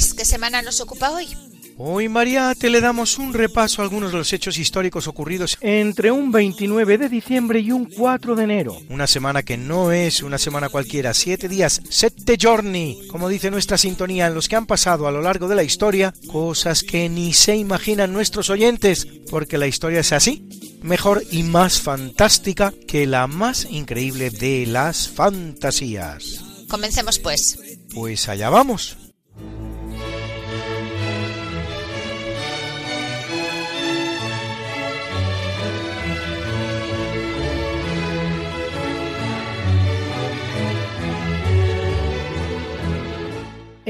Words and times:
Luis, 0.00 0.14
¿qué 0.14 0.24
semana 0.24 0.62
nos 0.62 0.80
ocupa 0.80 1.10
hoy? 1.10 1.28
Hoy, 1.76 2.08
Mariate, 2.08 2.70
le 2.70 2.80
damos 2.80 3.18
un 3.18 3.34
repaso 3.34 3.82
a 3.82 3.84
algunos 3.84 4.12
de 4.12 4.16
los 4.16 4.32
hechos 4.32 4.56
históricos 4.56 5.06
ocurridos 5.06 5.58
entre 5.60 6.10
un 6.10 6.32
29 6.32 6.96
de 6.96 7.10
diciembre 7.10 7.60
y 7.60 7.70
un 7.70 7.84
4 7.84 8.34
de 8.34 8.44
enero. 8.44 8.78
Una 8.88 9.06
semana 9.06 9.42
que 9.42 9.58
no 9.58 9.92
es 9.92 10.22
una 10.22 10.38
semana 10.38 10.70
cualquiera, 10.70 11.12
siete 11.12 11.50
días, 11.50 11.82
sette 11.90 12.38
giorni, 12.38 13.08
como 13.10 13.28
dice 13.28 13.50
nuestra 13.50 13.76
sintonía, 13.76 14.28
en 14.28 14.34
los 14.34 14.48
que 14.48 14.56
han 14.56 14.64
pasado 14.64 15.06
a 15.06 15.12
lo 15.12 15.20
largo 15.20 15.48
de 15.48 15.56
la 15.56 15.64
historia 15.64 16.14
cosas 16.28 16.82
que 16.82 17.10
ni 17.10 17.34
se 17.34 17.56
imaginan 17.56 18.10
nuestros 18.10 18.48
oyentes, 18.48 19.06
porque 19.30 19.58
la 19.58 19.66
historia 19.66 20.00
es 20.00 20.12
así, 20.12 20.48
mejor 20.80 21.22
y 21.30 21.42
más 21.42 21.78
fantástica 21.78 22.72
que 22.88 23.06
la 23.06 23.26
más 23.26 23.66
increíble 23.70 24.30
de 24.30 24.64
las 24.64 25.10
fantasías. 25.10 26.42
Comencemos 26.70 27.18
pues. 27.18 27.58
Pues 27.92 28.30
allá 28.30 28.48
vamos. 28.48 28.96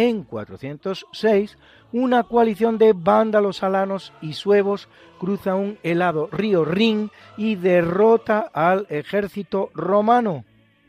En 0.00 0.22
406, 0.22 1.58
una 1.92 2.22
coalición 2.22 2.78
de 2.78 2.94
vándalos 2.94 3.62
alanos 3.62 4.14
y 4.22 4.32
suevos 4.32 4.88
cruza 5.18 5.54
un 5.56 5.78
helado 5.82 6.30
río 6.32 6.64
Rin 6.64 7.10
y 7.36 7.56
derrota 7.56 8.50
al 8.54 8.86
ejército 8.88 9.68
romano, 9.74 10.46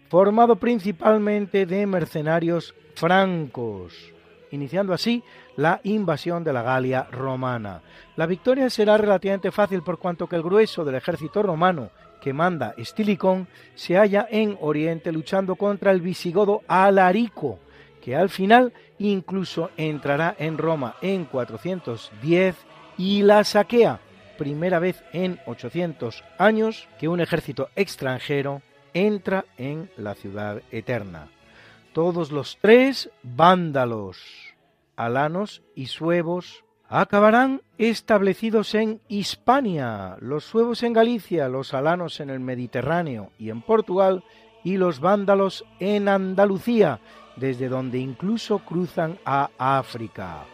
formado 0.08 0.56
principalmente 0.56 1.66
de 1.66 1.86
mercenarios 1.88 2.74
francos, 2.96 4.14
iniciando 4.50 4.94
así 4.94 5.26
la 5.58 5.82
invasión 5.84 6.46
de 6.46 6.54
la 6.54 6.62
Galia 6.62 7.04
romana. 7.12 7.82
La 8.16 8.28
victoria 8.28 8.70
será 8.70 8.96
relativamente 8.96 9.52
fácil 9.52 9.82
por 9.82 10.00
cuanto 10.00 10.28
que 10.28 10.38
el 10.38 10.42
grueso 10.42 10.86
del 10.86 10.96
ejército 10.96 11.44
romano 11.44 11.90
que 12.22 12.32
manda 12.32 12.76
Estilicón 12.78 13.50
se 13.76 13.98
halla 13.98 14.26
en 14.32 14.58
Oriente 14.62 15.12
luchando 15.12 15.58
contra 15.58 15.92
el 15.92 16.00
visigodo 16.00 16.62
Alarico, 16.70 17.60
que 18.02 18.16
al 18.16 18.30
final 18.30 18.74
incluso 19.10 19.72
entrará 19.78 20.36
en 20.38 20.58
Roma 20.58 20.96
en 21.02 21.26
410 21.26 22.56
y 22.98 23.24
la 23.24 23.44
saquea, 23.44 24.00
primera 24.38 24.80
vez 24.80 25.04
en 25.12 25.40
800 25.48 26.24
años 26.38 26.88
que 27.00 27.08
un 27.08 27.20
ejército 27.20 27.70
extranjero 27.76 28.62
entra 28.94 29.46
en 29.58 29.90
la 29.98 30.14
ciudad 30.14 30.62
eterna. 30.72 31.30
Todos 31.94 32.32
los 32.32 32.58
tres 32.62 33.10
vándalos, 33.24 34.20
alanos 34.96 35.64
y 35.76 35.88
suevos, 35.88 36.64
acabarán 36.88 37.62
establecidos 37.78 38.76
en 38.76 39.02
Hispania, 39.08 40.18
los 40.20 40.44
suevos 40.44 40.84
en 40.84 40.94
Galicia, 40.94 41.50
los 41.50 41.74
alanos 41.74 42.20
en 42.20 42.30
el 42.30 42.40
Mediterráneo 42.40 43.32
y 43.40 43.50
en 43.50 43.62
Portugal, 43.62 44.24
y 44.64 44.78
los 44.78 45.00
vándalos 45.00 45.66
en 45.80 46.08
Andalucía, 46.08 47.00
desde 47.36 47.70
donde 47.70 48.00
incluso 48.00 48.60
cruzan 48.60 49.18
a 49.26 49.50
África. 49.58 50.46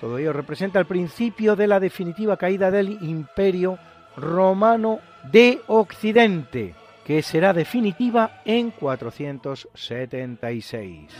Todo 0.00 0.18
ello 0.18 0.32
representa 0.32 0.78
el 0.78 0.86
principio 0.86 1.56
de 1.56 1.66
la 1.66 1.78
definitiva 1.78 2.36
caída 2.36 2.70
del 2.70 2.98
imperio 3.02 3.78
romano 4.16 5.00
de 5.30 5.60
Occidente, 5.66 6.74
que 7.04 7.20
será 7.22 7.52
definitiva 7.52 8.40
en 8.44 8.70
476. 8.70 11.12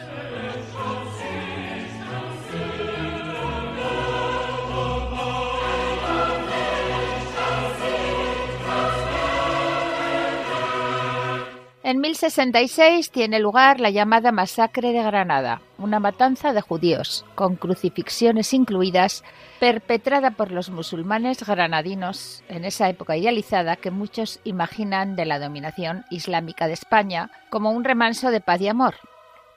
En 11.91 11.99
1066 11.99 13.11
tiene 13.11 13.41
lugar 13.41 13.81
la 13.81 13.91
llamada 13.91 14.31
Masacre 14.31 14.93
de 14.93 15.03
Granada, 15.03 15.61
una 15.77 15.99
matanza 15.99 16.53
de 16.53 16.61
judíos, 16.61 17.25
con 17.35 17.57
crucifixiones 17.57 18.55
incluidas, 18.55 19.25
perpetrada 19.59 20.31
por 20.31 20.53
los 20.53 20.71
musulmanes 20.71 21.45
granadinos 21.45 22.45
en 22.49 22.65
esa 22.65 22.89
época 22.89 23.17
idealizada 23.17 23.75
que 23.75 23.91
muchos 23.91 24.39
imaginan 24.45 25.17
de 25.17 25.27
la 25.27 25.41
dominación 25.41 26.05
islámica 26.11 26.69
de 26.69 26.75
España 26.75 27.33
como 27.51 27.73
un 27.73 27.83
remanso 27.83 28.31
de 28.31 28.41
paz 28.41 28.61
y 28.61 28.69
amor. 28.69 28.95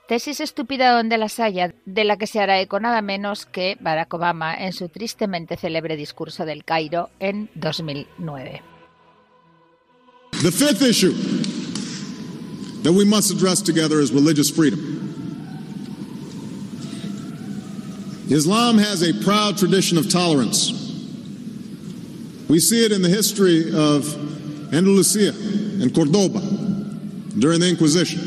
Tesis 0.08 0.40
estúpida 0.40 0.90
donde 0.90 1.18
las 1.18 1.38
haya, 1.38 1.72
de 1.84 2.02
la 2.02 2.16
que 2.16 2.26
se 2.26 2.40
hará 2.40 2.58
eco 2.58 2.80
nada 2.80 3.00
menos 3.00 3.46
que 3.46 3.78
Barack 3.78 4.12
Obama 4.12 4.56
en 4.56 4.72
su 4.72 4.88
tristemente 4.88 5.56
célebre 5.56 5.94
discurso 5.94 6.44
del 6.44 6.64
Cairo 6.64 7.10
en 7.20 7.48
2009. 7.54 8.60
The 10.42 10.50
fifth 10.50 11.63
that 12.84 12.92
we 12.92 13.04
must 13.04 13.30
address 13.30 13.62
together 13.62 13.98
is 13.98 14.12
religious 14.12 14.50
freedom. 14.50 14.78
Islam 18.28 18.78
has 18.78 19.02
a 19.02 19.12
proud 19.24 19.56
tradition 19.56 19.96
of 19.98 20.08
tolerance. 20.08 20.70
We 22.48 22.60
see 22.60 22.84
it 22.84 22.92
in 22.92 23.00
the 23.00 23.08
history 23.08 23.72
of 23.74 24.04
Andalusia 24.72 25.32
and 25.80 25.94
Cordoba 25.94 26.40
during 27.38 27.60
the 27.60 27.68
Inquisition. 27.68 28.20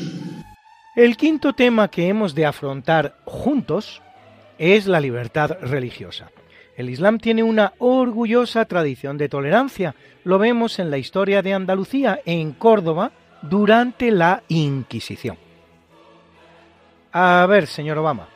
El 0.96 1.16
quinto 1.16 1.54
tema 1.54 1.90
que 1.90 2.08
hemos 2.08 2.34
de 2.34 2.48
afrontar 2.48 3.16
juntos 3.26 4.02
es 4.58 4.88
la 4.88 5.00
libertad 5.00 5.58
religiosa. 5.62 6.32
El 6.76 6.90
Islam 6.90 7.20
tiene 7.20 7.44
una 7.44 7.74
orgullosa 7.78 8.66
tradición 8.66 9.20
de 9.20 9.30
tolerancia. 9.30 9.94
Lo 10.24 10.40
vemos 10.40 10.80
en 10.80 10.90
la 10.90 10.98
historia 10.98 11.44
de 11.44 11.54
Andalucía, 11.54 12.22
en 12.26 12.54
Córdoba, 12.54 13.12
durante 13.42 14.12
la 14.12 14.44
Inquisición. 14.48 15.38
A 17.12 17.46
ver, 17.48 17.68
señor 17.68 17.98
Obama, 17.98 18.28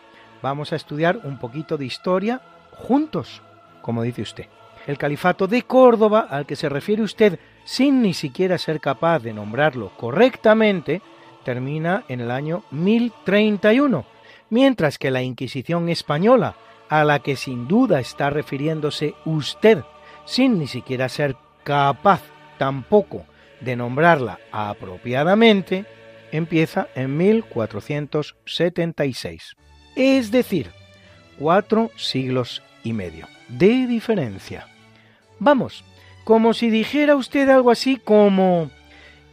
vamos 0.41 0.73
a 0.73 0.75
estudiar 0.75 1.19
un 1.23 1.37
poquito 1.37 1.77
de 1.77 1.85
historia 1.85 2.41
juntos, 2.71 3.41
como 3.81 4.03
dice 4.03 4.21
usted. 4.21 4.45
El 4.87 4.97
califato 4.97 5.47
de 5.47 5.61
Córdoba, 5.63 6.27
al 6.29 6.45
que 6.45 6.55
se 6.55 6.69
refiere 6.69 7.03
usted 7.03 7.39
sin 7.63 8.01
ni 8.01 8.13
siquiera 8.13 8.57
ser 8.57 8.79
capaz 8.79 9.19
de 9.19 9.33
nombrarlo 9.33 9.91
correctamente, 9.97 11.01
termina 11.43 12.03
en 12.07 12.21
el 12.21 12.31
año 12.31 12.63
1031, 12.71 14.05
mientras 14.49 14.97
que 14.97 15.11
la 15.11 15.21
Inquisición 15.21 15.89
española, 15.89 16.55
a 16.89 17.03
la 17.03 17.19
que 17.19 17.35
sin 17.35 17.67
duda 17.67 17.99
está 17.99 18.29
refiriéndose 18.29 19.13
usted, 19.25 19.83
sin 20.25 20.57
ni 20.57 20.67
siquiera 20.67 21.07
ser 21.07 21.35
capaz 21.63 22.21
tampoco 22.57 23.25
de 23.61 23.75
nombrarla 23.75 24.39
apropiadamente, 24.51 25.85
empieza 26.31 26.87
en 26.95 27.17
1476. 27.17 29.55
Es 29.95 30.31
decir, 30.31 30.71
cuatro 31.39 31.91
siglos 31.95 32.61
y 32.83 32.93
medio 32.93 33.27
de 33.47 33.87
diferencia. 33.87 34.67
Vamos, 35.39 35.83
como 36.23 36.53
si 36.53 36.69
dijera 36.69 37.15
usted 37.15 37.49
algo 37.49 37.71
así 37.71 37.97
como 37.97 38.69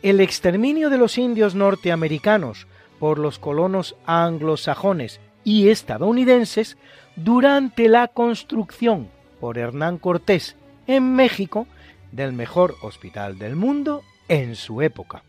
el 0.02 0.20
exterminio 0.20 0.90
de 0.90 0.98
los 0.98 1.18
indios 1.18 1.54
norteamericanos 1.54 2.66
por 2.98 3.18
los 3.18 3.38
colonos 3.38 3.96
anglosajones 4.06 5.20
y 5.44 5.68
estadounidenses 5.68 6.76
durante 7.16 7.88
la 7.88 8.08
construcción 8.08 9.08
por 9.40 9.58
Hernán 9.58 9.98
Cortés 9.98 10.56
en 10.86 11.14
México 11.14 11.66
del 12.12 12.32
mejor 12.32 12.76
hospital 12.82 13.38
del 13.38 13.56
mundo 13.56 14.02
en 14.28 14.54
su 14.54 14.82
época. 14.82 15.22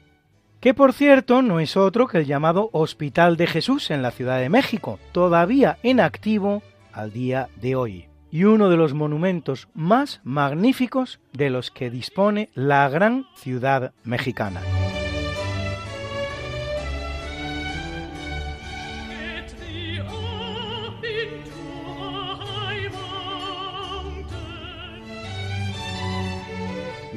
Que 0.59 0.73
por 0.73 0.93
cierto 0.93 1.41
no 1.41 1.59
es 1.59 1.77
otro 1.77 2.07
que 2.07 2.19
el 2.19 2.25
llamado 2.25 2.69
Hospital 2.73 3.37
de 3.37 3.47
Jesús 3.47 3.91
en 3.91 4.01
la 4.01 4.11
Ciudad 4.11 4.39
de 4.39 4.49
México, 4.49 4.99
todavía 5.11 5.77
en 5.83 5.99
activo 5.99 6.61
al 6.91 7.13
día 7.13 7.49
de 7.55 7.75
hoy, 7.75 8.07
y 8.29 8.43
uno 8.43 8.69
de 8.69 8.77
los 8.77 8.93
monumentos 8.93 9.69
más 9.73 10.19
magníficos 10.23 11.19
de 11.31 11.49
los 11.49 11.71
que 11.71 11.89
dispone 11.89 12.49
la 12.55 12.89
gran 12.89 13.25
ciudad 13.35 13.93
mexicana. 14.03 14.61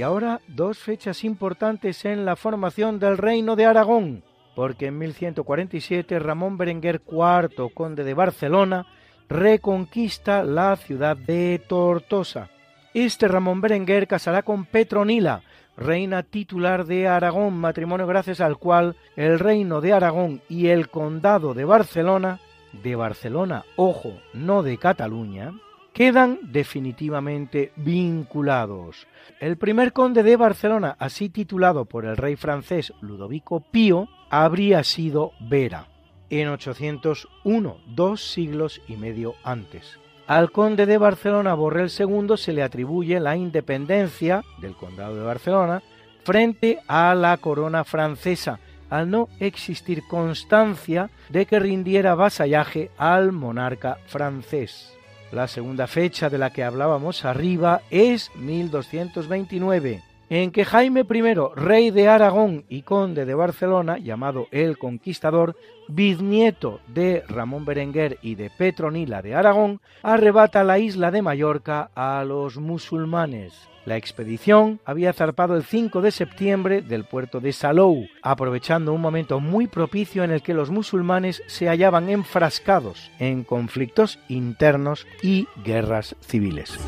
Y 0.03 0.05
ahora 0.05 0.41
dos 0.49 0.79
fechas 0.79 1.23
importantes 1.23 2.05
en 2.05 2.25
la 2.25 2.35
formación 2.35 2.99
del 2.99 3.17
Reino 3.17 3.55
de 3.55 3.67
Aragón, 3.67 4.25
porque 4.57 4.87
en 4.87 4.99
1147 4.99 6.19
Ramón 6.19 6.59
Berenguer 6.59 7.01
IV, 7.07 7.73
conde 7.73 8.03
de 8.03 8.13
Barcelona, 8.13 8.85
reconquista 9.29 10.43
la 10.43 10.75
ciudad 10.75 11.17
de 11.17 11.63
Tortosa. 11.69 12.51
Este 12.93 13.29
Ramón 13.29 13.61
Berenguer 13.61 14.09
casará 14.09 14.43
con 14.43 14.65
Petronila, 14.65 15.43
reina 15.77 16.25
titular 16.25 16.85
de 16.85 17.07
Aragón, 17.07 17.55
matrimonio 17.55 18.09
gracias 18.09 18.41
al 18.41 18.57
cual 18.59 18.97
el 19.15 19.39
reino 19.39 19.81
de 19.81 19.93
Aragón 19.93 20.43
y 20.49 20.67
el 20.67 20.89
condado 20.89 21.55
de 21.55 21.65
Barcelona, 21.65 22.41
de 22.73 22.97
Barcelona, 22.97 23.65
ojo, 23.77 24.15
no 24.35 24.65
de 24.65 24.79
Cataluña, 24.79 25.53
quedan 25.93 26.39
definitivamente 26.43 27.73
vinculados. 27.77 29.07
El 29.41 29.57
primer 29.57 29.93
conde 29.93 30.23
de 30.23 30.37
Barcelona, 30.37 30.97
así 30.99 31.29
titulado 31.29 31.85
por 31.85 32.05
el 32.05 32.17
rey 32.17 32.37
francés 32.37 32.93
Ludovico 33.01 33.61
Pío, 33.61 34.09
habría 34.31 34.85
sido 34.85 35.33
Vera, 35.41 35.87
en 36.31 36.49
801, 36.49 37.77
dos 37.87 38.33
siglos 38.33 38.81
y 38.89 38.97
medio 38.97 39.35
antes. 39.45 39.99
Al 40.27 40.51
conde 40.51 40.87
de 40.87 40.99
Barcelona 40.99 41.55
Borrell 41.55 41.91
II 41.91 42.37
se 42.37 42.53
le 42.53 42.63
atribuye 42.63 43.21
la 43.21 43.37
independencia 43.37 44.43
del 44.61 44.75
condado 44.75 45.17
de 45.17 45.25
Barcelona 45.25 45.83
frente 46.25 46.79
a 46.87 47.15
la 47.15 47.37
corona 47.37 47.85
francesa, 47.85 48.61
al 48.89 49.11
no 49.11 49.29
existir 49.41 50.03
constancia 50.09 51.11
de 51.29 51.47
que 51.47 51.59
rindiera 51.59 52.15
vasallaje 52.15 52.91
al 52.97 53.33
monarca 53.33 53.99
francés. 54.07 54.97
La 55.33 55.49
segunda 55.49 55.87
fecha 55.87 56.29
de 56.29 56.37
la 56.37 56.51
que 56.51 56.63
hablábamos 56.63 57.25
arriba 57.25 57.81
es 57.91 58.31
1229, 58.37 60.03
en 60.29 60.51
que 60.51 60.67
Jaime 60.67 61.07
I, 61.11 61.35
rey 61.57 61.91
de 61.91 62.07
Aragón 62.07 62.67
y 62.69 62.83
conde 62.83 63.25
de 63.25 63.35
Barcelona, 63.35 63.97
llamado 63.97 64.47
el 64.51 64.77
Conquistador, 64.77 65.57
bisnieto 65.89 66.81
de 66.87 67.25
Ramón 67.29 67.65
Berenguer 67.65 68.19
y 68.21 68.35
de 68.35 68.51
Petronila 68.51 69.23
de 69.23 69.35
Aragón, 69.35 69.81
arrebata 70.03 70.65
la 70.65 70.79
isla 70.79 71.11
de 71.11 71.23
Mallorca 71.23 71.91
a 71.95 72.23
los 72.25 72.59
musulmanes. 72.59 73.72
La 73.85 73.97
expedición 73.97 74.81
había 74.85 75.13
zarpado 75.13 75.57
el 75.57 75.65
5 75.65 76.03
de 76.03 76.13
septiembre 76.13 76.83
del 76.83 77.05
puerto 77.05 77.41
de 77.41 77.53
Salou, 77.53 78.07
aprovechando 78.23 78.93
un 78.93 79.01
momento 79.01 79.41
muy 79.41 79.67
propicio 79.67 80.23
en 80.23 80.31
el 80.31 80.43
que 80.43 80.55
los 80.55 80.71
musulmanes 80.71 81.43
se 81.49 81.67
hallaban 81.67 82.09
enfrascados 82.09 83.11
en 83.19 83.43
conflictos 83.43 84.21
internos 84.29 85.07
y 85.23 85.49
guerras 85.65 86.15
civiles. 86.21 86.79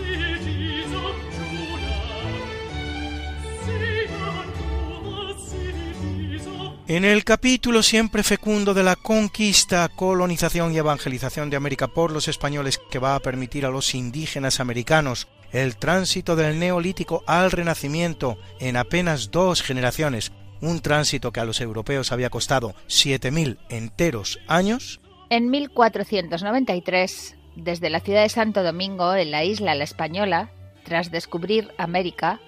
En 6.87 7.07
el 7.07 7.25
capítulo 7.25 7.83
siempre 7.83 8.23
fecundo 8.23 8.75
de 8.75 8.83
la 8.83 8.95
conquista, 8.95 9.89
colonización 9.89 10.75
y 10.75 10.77
evangelización 10.77 11.49
de 11.49 11.57
América 11.57 11.89
por 11.89 12.13
los 12.13 12.29
españoles 12.29 12.79
que 12.91 12.99
va 12.99 13.15
a 13.15 13.21
permitir 13.21 13.65
a 13.65 13.71
los 13.71 13.95
indígenas 13.95 14.61
americanos 14.61 15.27
el 15.55 15.77
tránsito 15.77 16.35
del 16.35 16.59
neolítico 16.59 17.23
al 17.27 17.53
renacimiento 17.53 18.37
en 18.59 18.77
apenas 18.77 19.31
dos 19.31 19.63
generaciones, 19.63 20.33
un 20.61 20.81
tránsito 20.81 21.31
que 21.31 21.39
a 21.39 21.45
los 21.45 21.61
europeos 21.61 22.11
había 22.11 22.29
costado 22.29 22.75
7.000 22.89 23.59
enteros 23.69 24.41
años. 24.49 25.01
En 25.31 25.51
1493, 25.51 27.37
desde 27.55 27.89
la 27.89 28.01
ciudad 28.01 28.23
de 28.23 28.29
Santo 28.29 28.65
Domingo, 28.65 29.15
en 29.15 29.31
la 29.31 29.45
isla 29.45 29.77
La 29.77 29.85
Española, 29.85 30.51
tras 30.83 31.13
descubrir 31.13 31.73
América, 31.79 32.41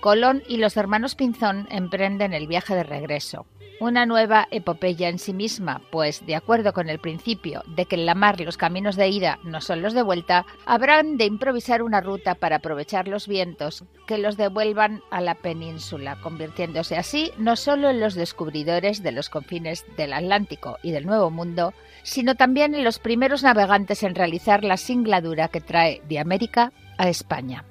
Colón 0.00 0.42
y 0.48 0.56
los 0.56 0.76
hermanos 0.76 1.14
Pinzón 1.14 1.68
emprenden 1.70 2.32
el 2.32 2.46
viaje 2.46 2.74
de 2.74 2.82
regreso 2.82 3.46
una 3.80 4.04
nueva 4.04 4.46
epopeya 4.50 5.08
en 5.08 5.18
sí 5.18 5.32
misma, 5.32 5.80
pues, 5.90 6.24
de 6.26 6.36
acuerdo 6.36 6.74
con 6.74 6.90
el 6.90 6.98
principio 6.98 7.62
de 7.66 7.86
que 7.86 7.96
en 7.96 8.04
la 8.04 8.14
mar 8.14 8.38
los 8.40 8.58
caminos 8.58 8.94
de 8.94 9.08
ida 9.08 9.38
no 9.42 9.62
son 9.62 9.80
los 9.80 9.94
de 9.94 10.02
vuelta, 10.02 10.44
habrán 10.66 11.16
de 11.16 11.24
improvisar 11.24 11.82
una 11.82 12.02
ruta 12.02 12.34
para 12.34 12.56
aprovechar 12.56 13.08
los 13.08 13.26
vientos 13.26 13.84
que 14.06 14.18
los 14.18 14.36
devuelvan 14.36 15.00
a 15.10 15.22
la 15.22 15.34
península, 15.34 16.20
convirtiéndose 16.20 16.98
así 16.98 17.32
no 17.38 17.56
solo 17.56 17.88
en 17.88 18.00
los 18.00 18.14
descubridores 18.14 19.02
de 19.02 19.12
los 19.12 19.30
confines 19.30 19.86
del 19.96 20.12
Atlántico 20.12 20.76
y 20.82 20.90
del 20.90 21.06
Nuevo 21.06 21.30
Mundo, 21.30 21.72
sino 22.02 22.34
también 22.34 22.74
en 22.74 22.84
los 22.84 22.98
primeros 22.98 23.42
navegantes 23.42 24.02
en 24.02 24.14
realizar 24.14 24.62
la 24.62 24.76
singladura 24.76 25.48
que 25.48 25.62
trae 25.62 26.02
de 26.06 26.18
América 26.18 26.72
a 26.98 27.08
España. 27.08 27.64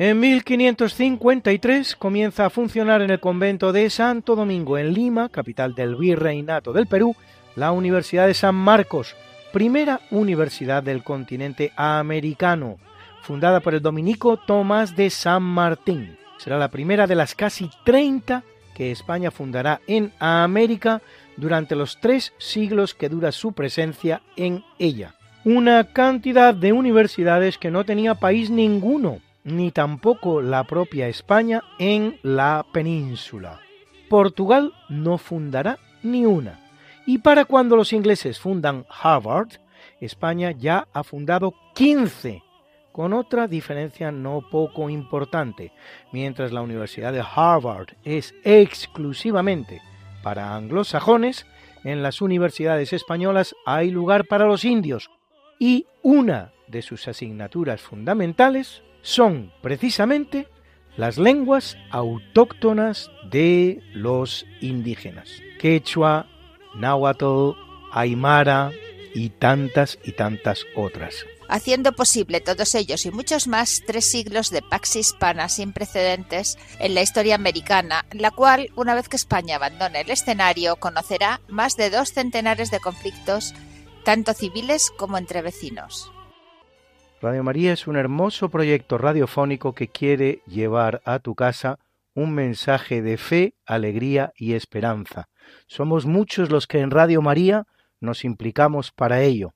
En 0.00 0.20
1553 0.20 1.96
comienza 1.96 2.46
a 2.46 2.50
funcionar 2.50 3.02
en 3.02 3.10
el 3.10 3.18
convento 3.18 3.72
de 3.72 3.90
Santo 3.90 4.36
Domingo, 4.36 4.78
en 4.78 4.94
Lima, 4.94 5.28
capital 5.28 5.74
del 5.74 5.96
Virreinato 5.96 6.72
del 6.72 6.86
Perú, 6.86 7.16
la 7.56 7.72
Universidad 7.72 8.28
de 8.28 8.34
San 8.34 8.54
Marcos, 8.54 9.16
primera 9.52 9.98
universidad 10.12 10.84
del 10.84 11.02
continente 11.02 11.72
americano, 11.74 12.78
fundada 13.22 13.58
por 13.58 13.74
el 13.74 13.82
dominico 13.82 14.36
Tomás 14.36 14.94
de 14.94 15.10
San 15.10 15.42
Martín. 15.42 16.16
Será 16.38 16.58
la 16.58 16.70
primera 16.70 17.08
de 17.08 17.16
las 17.16 17.34
casi 17.34 17.68
30 17.84 18.44
que 18.76 18.92
España 18.92 19.32
fundará 19.32 19.80
en 19.88 20.12
América 20.20 21.02
durante 21.36 21.74
los 21.74 21.98
tres 21.98 22.34
siglos 22.38 22.94
que 22.94 23.08
dura 23.08 23.32
su 23.32 23.50
presencia 23.50 24.22
en 24.36 24.62
ella. 24.78 25.16
Una 25.44 25.92
cantidad 25.92 26.54
de 26.54 26.72
universidades 26.72 27.58
que 27.58 27.72
no 27.72 27.82
tenía 27.82 28.14
país 28.14 28.48
ninguno 28.48 29.22
ni 29.48 29.70
tampoco 29.70 30.40
la 30.42 30.64
propia 30.64 31.08
España 31.08 31.62
en 31.78 32.18
la 32.22 32.64
península. 32.72 33.60
Portugal 34.08 34.72
no 34.88 35.18
fundará 35.18 35.78
ni 36.02 36.26
una. 36.26 36.60
Y 37.06 37.18
para 37.18 37.44
cuando 37.44 37.76
los 37.76 37.92
ingleses 37.92 38.38
fundan 38.38 38.86
Harvard, 38.88 39.48
España 40.00 40.50
ya 40.50 40.86
ha 40.92 41.02
fundado 41.02 41.54
15, 41.74 42.42
con 42.92 43.12
otra 43.12 43.46
diferencia 43.46 44.12
no 44.12 44.42
poco 44.50 44.90
importante. 44.90 45.72
Mientras 46.12 46.52
la 46.52 46.62
Universidad 46.62 47.12
de 47.12 47.24
Harvard 47.24 47.94
es 48.04 48.34
exclusivamente 48.44 49.80
para 50.22 50.54
anglosajones, 50.54 51.46
en 51.84 52.02
las 52.02 52.20
universidades 52.20 52.92
españolas 52.92 53.54
hay 53.64 53.90
lugar 53.90 54.26
para 54.26 54.46
los 54.46 54.64
indios 54.64 55.10
y 55.58 55.86
una 56.02 56.52
de 56.66 56.82
sus 56.82 57.08
asignaturas 57.08 57.80
fundamentales 57.80 58.82
son 59.02 59.52
precisamente 59.62 60.48
las 60.96 61.16
lenguas 61.16 61.76
autóctonas 61.90 63.10
de 63.30 63.80
los 63.92 64.44
indígenas. 64.60 65.30
Quechua, 65.60 66.26
náhuatl, 66.74 67.52
aymara 67.92 68.72
y 69.14 69.30
tantas 69.30 69.98
y 70.04 70.12
tantas 70.12 70.64
otras. 70.76 71.14
Haciendo 71.48 71.92
posible 71.92 72.40
todos 72.40 72.74
ellos 72.74 73.06
y 73.06 73.10
muchos 73.10 73.46
más 73.46 73.82
tres 73.86 74.10
siglos 74.10 74.50
de 74.50 74.60
pax 74.60 74.96
hispana 74.96 75.48
sin 75.48 75.72
precedentes 75.72 76.58
en 76.78 76.94
la 76.94 77.00
historia 77.00 77.36
americana, 77.36 78.04
la 78.10 78.30
cual, 78.30 78.70
una 78.76 78.94
vez 78.94 79.08
que 79.08 79.16
España 79.16 79.56
abandone 79.56 80.02
el 80.02 80.10
escenario, 80.10 80.76
conocerá 80.76 81.40
más 81.48 81.76
de 81.76 81.88
dos 81.88 82.12
centenares 82.12 82.70
de 82.70 82.80
conflictos, 82.80 83.54
tanto 84.04 84.34
civiles 84.34 84.90
como 84.98 85.16
entre 85.16 85.40
vecinos. 85.40 86.12
Radio 87.20 87.42
María 87.42 87.72
es 87.72 87.88
un 87.88 87.96
hermoso 87.96 88.48
proyecto 88.48 88.96
radiofónico 88.96 89.74
que 89.74 89.88
quiere 89.88 90.42
llevar 90.46 91.02
a 91.04 91.18
tu 91.18 91.34
casa 91.34 91.80
un 92.14 92.32
mensaje 92.32 93.02
de 93.02 93.16
fe, 93.16 93.54
alegría 93.66 94.32
y 94.36 94.52
esperanza. 94.52 95.28
Somos 95.66 96.06
muchos 96.06 96.50
los 96.50 96.66
que 96.66 96.80
en 96.80 96.90
Radio 96.90 97.20
María 97.20 97.66
nos 98.00 98.24
implicamos 98.24 98.92
para 98.92 99.22
ello, 99.22 99.54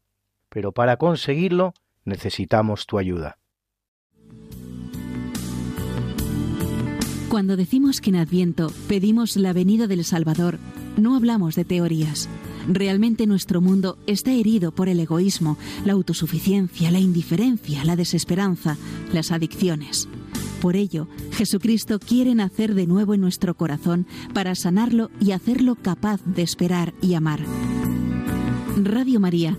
pero 0.49 0.73
para 0.73 0.97
conseguirlo 0.97 1.73
necesitamos 2.05 2.87
tu 2.87 2.99
ayuda. 2.99 3.39
Cuando 7.29 7.57
decimos 7.57 8.01
que 8.01 8.11
en 8.11 8.17
Adviento 8.17 8.73
pedimos 8.89 9.37
la 9.37 9.53
venida 9.53 9.87
del 9.87 10.05
Salvador, 10.05 10.59
no 10.97 11.17
hablamos 11.17 11.55
de 11.55 11.65
teorías. 11.65 12.29
Realmente 12.69 13.27
nuestro 13.27 13.61
mundo 13.61 13.99
está 14.07 14.33
herido 14.33 14.73
por 14.73 14.89
el 14.89 15.01
egoísmo, 15.01 15.59
la 15.85 15.93
autosuficiencia, 15.93 16.91
la 16.91 16.99
indiferencia, 16.99 17.85
la 17.85 17.97
desesperanza, 17.97 18.77
las 19.13 19.33
adicciones. 19.33 20.09
Por 20.61 20.77
ello, 20.77 21.09
Jesucristo 21.33 21.99
quiere 21.99 22.35
nacer 22.35 22.75
de 22.75 22.87
nuevo 22.87 23.15
en 23.15 23.21
nuestro 23.21 23.55
corazón 23.55 24.07
para 24.33 24.55
sanarlo 24.55 25.11
y 25.21 25.33
hacerlo 25.33 25.75
capaz 25.75 26.21
de 26.25 26.43
esperar 26.43 26.95
y 27.03 27.15
amar. 27.15 27.41
Radio 28.77 29.19
María 29.19 29.59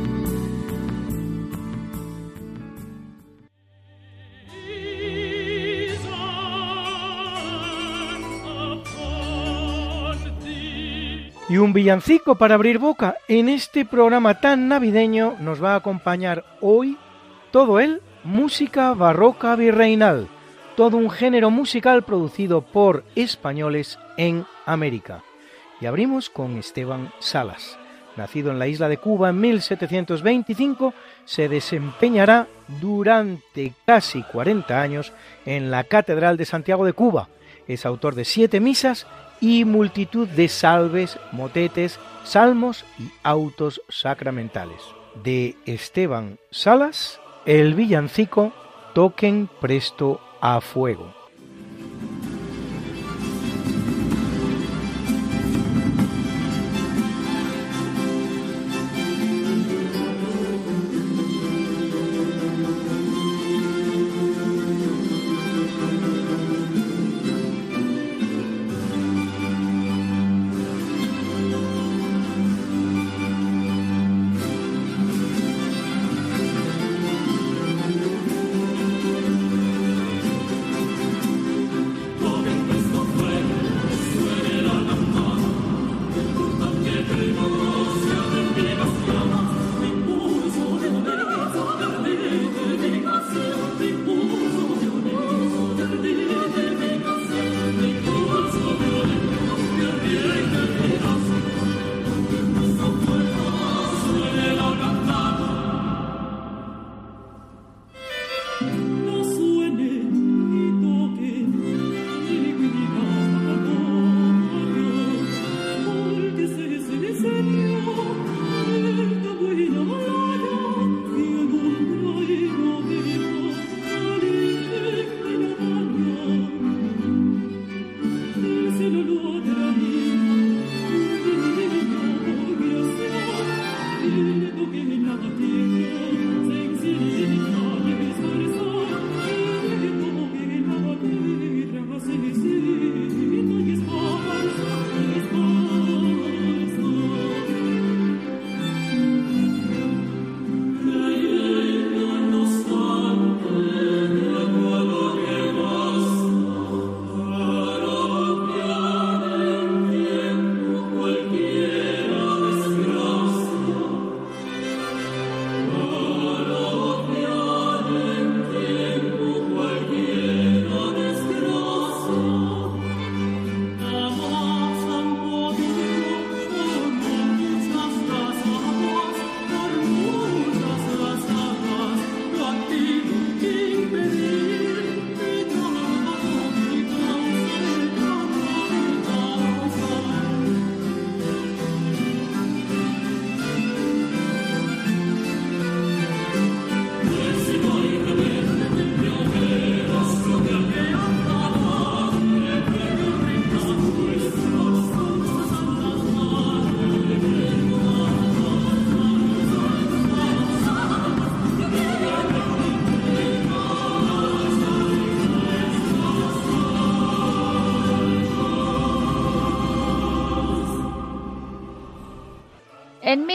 Y 11.51 11.57
un 11.57 11.73
villancico 11.73 12.35
para 12.35 12.55
abrir 12.55 12.79
boca. 12.79 13.17
En 13.27 13.49
este 13.49 13.83
programa 13.83 14.39
tan 14.39 14.69
navideño 14.69 15.35
nos 15.41 15.61
va 15.61 15.73
a 15.73 15.75
acompañar 15.75 16.45
hoy 16.61 16.97
todo 17.51 17.81
él 17.81 18.01
música 18.23 18.93
barroca 18.93 19.57
virreinal, 19.57 20.29
todo 20.77 20.95
un 20.95 21.09
género 21.09 21.49
musical 21.49 22.03
producido 22.03 22.61
por 22.61 23.03
españoles 23.15 23.99
en 24.15 24.45
América. 24.65 25.25
Y 25.81 25.87
abrimos 25.87 26.29
con 26.29 26.57
Esteban 26.57 27.11
Salas. 27.19 27.77
Nacido 28.15 28.51
en 28.51 28.57
la 28.57 28.67
isla 28.67 28.87
de 28.87 28.95
Cuba 28.95 29.31
en 29.31 29.41
1725, 29.41 30.93
se 31.25 31.49
desempeñará 31.49 32.47
durante 32.79 33.73
casi 33.85 34.23
40 34.23 34.81
años 34.81 35.11
en 35.45 35.69
la 35.69 35.83
Catedral 35.83 36.37
de 36.37 36.45
Santiago 36.45 36.85
de 36.85 36.93
Cuba. 36.93 37.27
Es 37.67 37.85
autor 37.85 38.15
de 38.15 38.23
siete 38.23 38.61
misas 38.61 39.05
y 39.41 39.65
multitud 39.65 40.27
de 40.29 40.47
salves, 40.47 41.19
motetes, 41.33 41.99
salmos 42.23 42.85
y 42.97 43.11
autos 43.23 43.81
sacramentales. 43.89 44.81
De 45.23 45.57
Esteban 45.65 46.39
Salas, 46.51 47.19
el 47.45 47.73
villancico 47.73 48.53
Toquen 48.93 49.49
presto 49.59 50.21
a 50.41 50.61
fuego. 50.61 51.20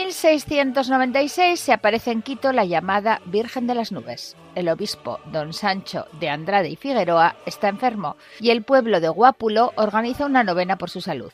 1696 0.05 1.59
se 1.59 1.73
aparece 1.73 2.11
en 2.11 2.21
Quito 2.21 2.51
la 2.51 2.65
llamada 2.65 3.19
Virgen 3.25 3.65
de 3.65 3.73
las 3.73 3.91
Nubes. 3.91 4.35
El 4.53 4.69
obispo 4.69 5.19
don 5.31 5.53
Sancho 5.53 6.05
de 6.19 6.29
Andrade 6.29 6.69
y 6.69 6.75
Figueroa 6.75 7.35
está 7.47 7.67
enfermo 7.67 8.15
y 8.39 8.51
el 8.51 8.63
pueblo 8.63 8.99
de 8.99 9.09
Guápulo 9.09 9.73
organiza 9.75 10.27
una 10.27 10.43
novena 10.43 10.77
por 10.77 10.91
su 10.91 11.01
salud. 11.01 11.31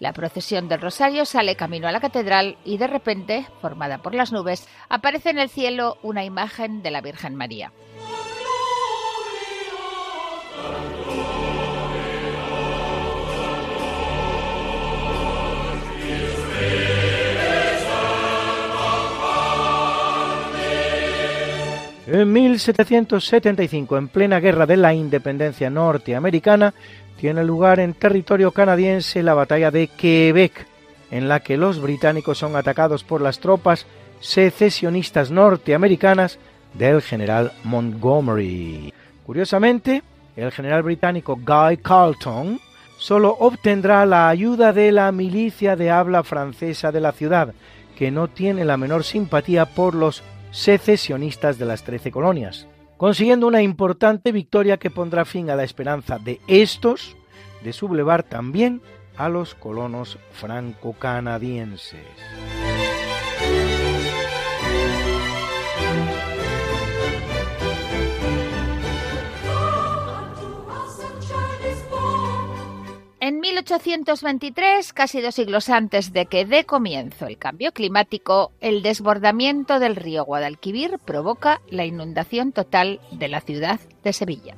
La 0.00 0.12
procesión 0.12 0.68
del 0.68 0.80
Rosario 0.80 1.24
sale 1.24 1.54
camino 1.54 1.86
a 1.86 1.92
la 1.92 2.00
catedral 2.00 2.58
y 2.64 2.76
de 2.76 2.88
repente, 2.88 3.46
formada 3.62 3.98
por 3.98 4.14
las 4.14 4.32
nubes, 4.32 4.68
aparece 4.88 5.30
en 5.30 5.38
el 5.38 5.48
cielo 5.48 5.96
una 6.02 6.24
imagen 6.24 6.82
de 6.82 6.90
la 6.90 7.00
Virgen 7.00 7.36
María. 7.36 7.72
En 22.06 22.32
1775, 22.32 23.98
en 23.98 24.06
plena 24.06 24.38
guerra 24.38 24.64
de 24.64 24.76
la 24.76 24.94
independencia 24.94 25.70
norteamericana, 25.70 26.72
tiene 27.18 27.42
lugar 27.44 27.80
en 27.80 27.94
territorio 27.94 28.52
canadiense 28.52 29.24
la 29.24 29.34
batalla 29.34 29.72
de 29.72 29.88
Quebec, 29.88 30.66
en 31.10 31.28
la 31.28 31.40
que 31.40 31.56
los 31.56 31.80
británicos 31.80 32.38
son 32.38 32.54
atacados 32.54 33.02
por 33.02 33.20
las 33.20 33.40
tropas 33.40 33.86
secesionistas 34.20 35.32
norteamericanas 35.32 36.38
del 36.74 37.02
general 37.02 37.52
Montgomery. 37.64 38.92
Curiosamente, 39.24 40.04
el 40.36 40.52
general 40.52 40.84
británico 40.84 41.36
Guy 41.36 41.78
Carleton 41.78 42.60
solo 42.98 43.36
obtendrá 43.40 44.06
la 44.06 44.28
ayuda 44.28 44.72
de 44.72 44.92
la 44.92 45.10
milicia 45.10 45.74
de 45.74 45.90
habla 45.90 46.22
francesa 46.22 46.92
de 46.92 47.00
la 47.00 47.10
ciudad, 47.10 47.52
que 47.96 48.12
no 48.12 48.28
tiene 48.28 48.64
la 48.64 48.76
menor 48.76 49.02
simpatía 49.02 49.66
por 49.66 49.94
los 49.94 50.22
secesionistas 50.50 51.58
de 51.58 51.66
las 51.66 51.84
trece 51.84 52.10
colonias, 52.10 52.66
consiguiendo 52.96 53.46
una 53.46 53.62
importante 53.62 54.32
victoria 54.32 54.78
que 54.78 54.90
pondrá 54.90 55.24
fin 55.24 55.50
a 55.50 55.56
la 55.56 55.64
esperanza 55.64 56.18
de 56.18 56.40
estos 56.46 57.16
de 57.62 57.72
sublevar 57.72 58.22
también 58.22 58.80
a 59.16 59.28
los 59.28 59.54
colonos 59.54 60.18
franco-canadienses. 60.32 62.00
1823, 73.56 74.92
casi 74.92 75.22
dos 75.22 75.34
siglos 75.34 75.70
antes 75.70 76.12
de 76.12 76.26
que 76.26 76.44
dé 76.44 76.64
comienzo 76.64 77.26
el 77.26 77.38
cambio 77.38 77.72
climático, 77.72 78.52
el 78.60 78.82
desbordamiento 78.82 79.78
del 79.78 79.96
río 79.96 80.26
Guadalquivir 80.26 80.98
provoca 80.98 81.62
la 81.70 81.86
inundación 81.86 82.52
total 82.52 83.00
de 83.12 83.28
la 83.28 83.40
ciudad 83.40 83.80
de 84.04 84.12
Sevilla. 84.12 84.54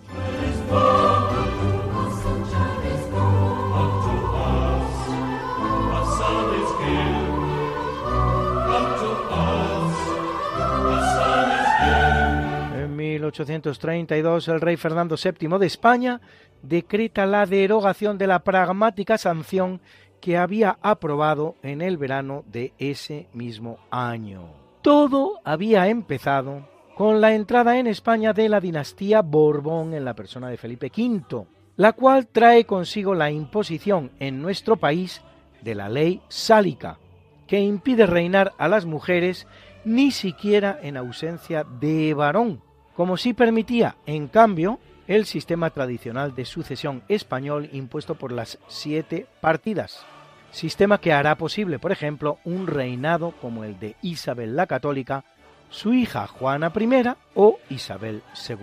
En 12.75 12.97
1832 12.97 14.49
el 14.49 14.61
rey 14.61 14.77
Fernando 14.77 15.15
VII 15.15 15.59
de 15.59 15.67
España 15.67 16.21
decreta 16.63 17.27
la 17.27 17.47
derogación 17.47 18.19
de 18.19 18.27
la 18.27 18.41
pragmática 18.41 19.19
sanción 19.19 19.81
que 20.21 20.37
había 20.37 20.79
aprobado 20.83 21.57
en 21.63 21.83
el 21.83 21.97
verano 21.97 22.45
de 22.47 22.73
ese 22.79 23.29
mismo 23.33 23.79
año. 23.91 24.49
Todo 24.83 25.41
había 25.45 25.89
empezado 25.89 26.69
con 26.97 27.21
la 27.21 27.35
entrada 27.35 27.79
en 27.79 27.87
España 27.87 28.33
de 28.33 28.49
la 28.49 28.61
dinastía 28.61 29.23
Borbón 29.23 29.95
en 29.95 30.05
la 30.05 30.15
persona 30.15 30.49
de 30.49 30.57
Felipe 30.57 30.91
V, 30.97 31.47
la 31.77 31.93
cual 31.93 32.27
trae 32.27 32.65
consigo 32.65 33.15
la 33.15 33.31
imposición 33.31 34.11
en 34.19 34.43
nuestro 34.43 34.77
país 34.77 35.23
de 35.63 35.77
la 35.77 35.89
ley 35.89 36.21
sálica, 36.29 36.99
que 37.47 37.61
impide 37.61 38.07
reinar 38.07 38.53
a 38.59 38.67
las 38.69 38.85
mujeres 38.85 39.47
ni 39.85 40.11
siquiera 40.11 40.79
en 40.83 40.97
ausencia 40.97 41.65
de 41.65 42.15
varón, 42.15 42.61
como 42.97 43.17
si 43.17 43.33
permitía, 43.33 43.97
en 44.07 44.27
cambio, 44.27 44.81
el 45.09 45.25
sistema 45.25 45.71
tradicional 45.71 46.35
de 46.35 46.45
sucesión 46.45 47.03
español 47.09 47.71
impuesto 47.73 48.15
por 48.15 48.31
las 48.31 48.59
siete 48.69 49.27
partidas, 49.41 50.05
sistema 50.51 51.01
que 51.01 51.15
hará 51.15 51.37
posible, 51.37 51.79
por 51.79 51.93
ejemplo, 51.93 52.39
un 52.45 52.67
reinado 52.67 53.33
como 53.41 53.65
el 53.65 53.81
de 53.81 53.97
Isabel 54.03 54.55
la 54.55 54.67
Católica, 54.67 55.25
su 55.71 55.95
hija 55.95 56.27
Juana 56.27 56.71
I 56.79 57.09
o 57.35 57.59
Isabel 57.71 58.23
II. 58.49 58.59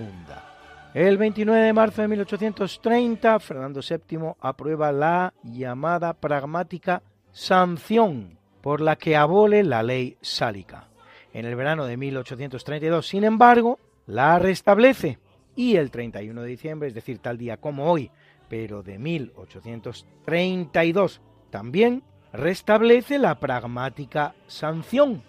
El 0.93 1.17
29 1.17 1.61
de 1.61 1.73
marzo 1.73 2.03
de 2.03 2.07
1830, 2.09 3.39
Fernando 3.39 3.81
VII 3.81 4.35
aprueba 4.39 4.91
la 4.91 5.33
llamada 5.43 6.13
pragmática 6.13 7.01
sanción, 7.31 8.37
por 8.61 8.81
la 8.81 8.95
que 8.95 9.17
abole 9.17 9.63
la 9.63 9.81
ley 9.81 10.15
sálica. 10.21 10.89
En 11.33 11.45
el 11.45 11.55
verano 11.55 11.85
de 11.85 11.97
1832, 11.97 13.07
sin 13.07 13.23
embargo, 13.23 13.79
la 14.05 14.39
restablece 14.39 15.19
y 15.55 15.75
el 15.75 15.91
31 15.91 16.41
de 16.41 16.47
diciembre, 16.47 16.87
es 16.89 16.93
decir, 16.93 17.19
tal 17.19 17.37
día 17.37 17.57
como 17.57 17.91
hoy, 17.91 18.09
pero 18.49 18.83
de 18.83 18.99
1832, 18.99 21.21
también 21.49 22.03
restablece 22.33 23.17
la 23.17 23.39
pragmática 23.39 24.35
sanción 24.47 25.23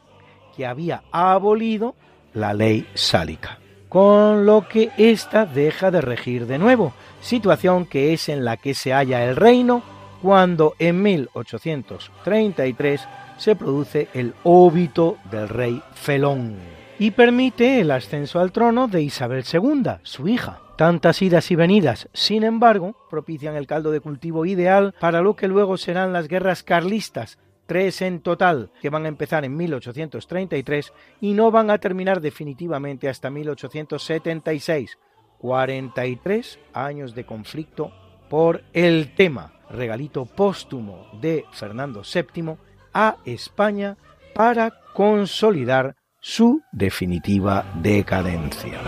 que 0.56 0.66
había 0.66 1.04
abolido 1.12 1.94
la 2.34 2.52
ley 2.54 2.88
sálica, 2.94 3.60
con 3.88 4.44
lo 4.46 4.66
que 4.68 4.90
ésta 4.98 5.46
deja 5.46 5.90
de 5.90 6.00
regir 6.00 6.46
de 6.46 6.58
nuevo, 6.58 6.92
situación 7.20 7.86
que 7.86 8.12
es 8.12 8.28
en 8.28 8.44
la 8.44 8.56
que 8.56 8.74
se 8.74 8.92
halla 8.92 9.24
el 9.24 9.36
reino 9.36 9.82
cuando 10.22 10.74
en 10.78 11.02
1833 11.02 13.08
se 13.36 13.54
produce 13.54 14.08
el 14.14 14.34
óbito 14.44 15.18
del 15.30 15.48
rey 15.48 15.82
Felón 15.94 16.56
y 16.98 17.11
permite 17.11 17.80
el 17.80 17.90
ascenso 17.90 18.40
al 18.40 18.52
trono 18.52 18.88
de 18.88 19.02
Isabel 19.02 19.44
II, 19.50 19.98
su 20.02 20.28
hija. 20.28 20.61
Tantas 20.76 21.22
idas 21.22 21.50
y 21.50 21.56
venidas, 21.56 22.09
sin 22.12 22.44
embargo, 22.44 22.94
propician 23.09 23.56
el 23.56 23.66
caldo 23.66 23.90
de 23.90 24.00
cultivo 24.00 24.44
ideal 24.44 24.94
para 25.00 25.22
lo 25.22 25.35
que 25.35 25.48
luego 25.48 25.78
serán 25.78 26.12
las 26.12 26.28
guerras 26.28 26.62
carlistas, 26.62 27.38
tres 27.66 28.02
en 28.02 28.20
total, 28.20 28.70
que 28.82 28.90
van 28.90 29.06
a 29.06 29.09
empezar 29.09 29.44
en 29.44 29.56
1833 29.56 30.92
y 31.20 31.32
no 31.32 31.50
van 31.50 31.70
a 31.70 31.78
terminar 31.78 32.20
definitivamente 32.20 33.09
hasta 33.09 33.30
1876. 33.30 34.98
43 35.38 36.59
años 36.72 37.14
de 37.14 37.24
conflicto 37.24 37.92
por 38.28 38.62
el 38.72 39.14
tema, 39.14 39.52
regalito 39.70 40.24
póstumo 40.24 41.06
de 41.20 41.44
Fernando 41.52 42.02
VII 42.02 42.56
a 42.92 43.16
España 43.24 43.96
para 44.35 44.72
consolidar 44.92 45.94
su 46.28 46.60
definitiva 46.72 47.64
decadencia. 47.76 48.80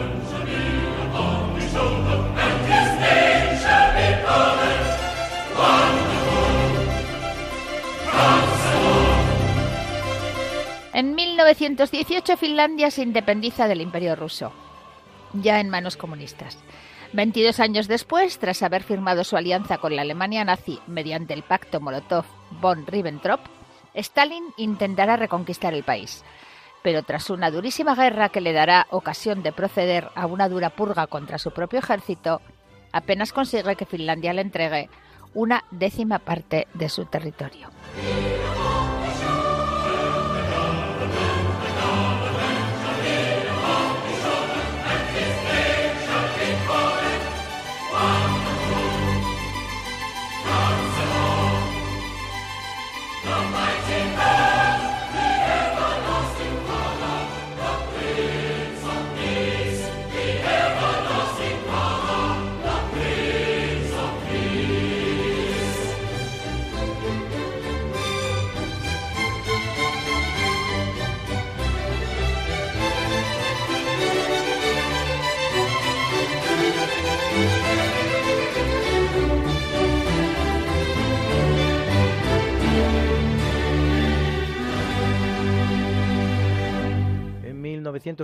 En 10.92 11.14
1918 11.14 12.37
Finlandia 12.37 12.90
se 12.90 13.03
independiza 13.03 13.68
del 13.68 13.83
Imperio 13.83 14.16
ruso, 14.16 14.53
ya 15.33 15.61
en 15.61 15.70
manos 15.70 15.96
comunistas. 15.96 16.59
22 17.12 17.61
años 17.61 17.87
después, 17.87 18.40
tras 18.40 18.64
haber 18.64 18.83
firmado 18.83 19.22
su 19.22 19.37
alianza 19.37 19.79
con 19.79 19.94
la 19.94 20.03
Alemania 20.03 20.44
nazi 20.44 20.81
mediante 20.88 21.35
el 21.35 21.44
pacto 21.44 21.79
Molotov-Von-Ribbentrop, 21.79 23.42
Stalin 23.94 24.42
intentará 24.57 25.16
reconquistar 25.16 25.72
el 25.72 25.85
país 25.85 26.24
pero 26.83 27.03
tras 27.03 27.31
una 27.31 27.51
durísima 27.51 27.95
guerra 27.95 28.29
que 28.29 28.41
le 28.41 28.53
dará 28.53 28.87
ocasión 28.91 29.43
de 29.43 29.53
proceder 29.53 30.09
a 30.14 30.27
una 30.27 30.49
dura 30.49 30.71
purga 30.71 31.07
contra 31.07 31.38
su 31.38 31.51
propio 31.51 31.79
ejército, 31.79 32.41
apenas 32.93 33.33
consigue 33.33 33.77
que 33.77 33.87
Finlandia 33.87 34.33
le 34.33 34.43
entregue 34.43 34.88
una 35.35 35.64
décima 35.71 36.19
parte 36.19 36.67
de 36.75 36.88
su 36.88 37.05
territorio. 37.05 37.69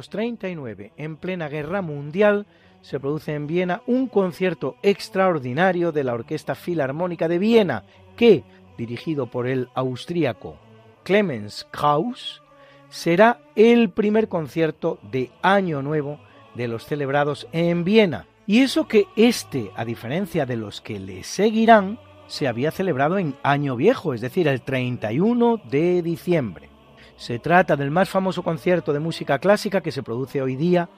1939, 0.00 0.92
en 0.96 1.16
plena 1.16 1.48
guerra 1.48 1.82
mundial, 1.82 2.46
se 2.82 3.00
produce 3.00 3.34
en 3.34 3.46
Viena 3.46 3.82
un 3.86 4.08
concierto 4.08 4.76
extraordinario 4.82 5.92
de 5.92 6.04
la 6.04 6.14
Orquesta 6.14 6.54
Filarmónica 6.54 7.28
de 7.28 7.38
Viena, 7.38 7.84
que, 8.16 8.44
dirigido 8.76 9.30
por 9.30 9.46
el 9.46 9.68
austríaco 9.74 10.58
Clemens 11.04 11.66
Krauss, 11.70 12.42
será 12.88 13.40
el 13.56 13.90
primer 13.90 14.28
concierto 14.28 14.98
de 15.10 15.30
Año 15.42 15.82
Nuevo 15.82 16.18
de 16.54 16.68
los 16.68 16.84
celebrados 16.84 17.46
en 17.52 17.84
Viena. 17.84 18.26
Y 18.46 18.60
eso 18.60 18.86
que 18.86 19.06
este, 19.16 19.70
a 19.76 19.84
diferencia 19.84 20.44
de 20.44 20.56
los 20.56 20.80
que 20.80 20.98
le 20.98 21.24
seguirán, 21.24 21.98
se 22.26 22.48
había 22.48 22.70
celebrado 22.70 23.18
en 23.18 23.34
Año 23.42 23.76
Viejo, 23.76 24.12
es 24.12 24.20
decir, 24.20 24.48
el 24.48 24.60
31 24.60 25.60
de 25.70 26.02
diciembre. 26.02 26.73
Se 27.16 27.38
trata 27.38 27.76
del 27.76 27.90
más 27.90 28.08
famoso 28.08 28.42
concierto 28.42 28.92
de 28.92 29.00
música 29.00 29.38
clásica 29.38 29.80
que 29.80 29.92
se 29.92 30.02
produce 30.02 30.42
hoy 30.42 30.56
día 30.56 30.88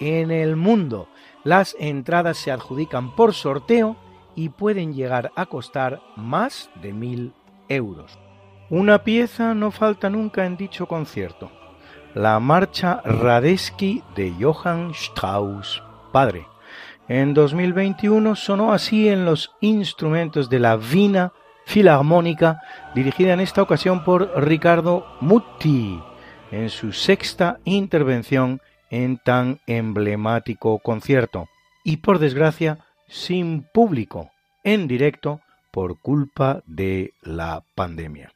en 0.00 0.30
el 0.30 0.56
mundo. 0.56 1.08
Las 1.44 1.76
entradas 1.78 2.38
se 2.38 2.50
adjudican 2.50 3.14
por 3.14 3.34
sorteo 3.34 3.96
y 4.34 4.50
pueden 4.50 4.94
llegar 4.94 5.32
a 5.36 5.46
costar 5.46 6.00
más 6.16 6.70
de 6.82 6.92
mil 6.92 7.32
euros. 7.68 8.18
Una 8.68 9.04
pieza 9.04 9.54
no 9.54 9.70
falta 9.70 10.10
nunca 10.10 10.44
en 10.44 10.56
dicho 10.56 10.86
concierto, 10.86 11.50
la 12.14 12.40
marcha 12.40 13.00
Radetzky 13.04 14.02
de 14.16 14.34
Johann 14.40 14.90
Strauss, 14.90 15.82
padre. 16.12 16.46
En 17.08 17.32
2021 17.34 18.34
sonó 18.34 18.72
así 18.72 19.08
en 19.08 19.24
los 19.24 19.54
instrumentos 19.60 20.50
de 20.50 20.58
la 20.58 20.76
Vina 20.76 21.32
Filarmónica, 21.66 22.62
dirigida 22.94 23.32
en 23.34 23.40
esta 23.40 23.60
ocasión 23.60 24.04
por 24.04 24.32
Ricardo 24.42 25.04
Mutti, 25.20 26.00
en 26.52 26.70
su 26.70 26.92
sexta 26.92 27.58
intervención 27.64 28.60
en 28.88 29.18
tan 29.18 29.60
emblemático 29.66 30.78
concierto. 30.78 31.48
Y 31.84 31.98
por 31.98 32.20
desgracia, 32.20 32.78
sin 33.08 33.62
público, 33.62 34.30
en 34.62 34.86
directo, 34.86 35.40
por 35.72 35.98
culpa 35.98 36.62
de 36.66 37.12
la 37.20 37.62
pandemia. 37.74 38.32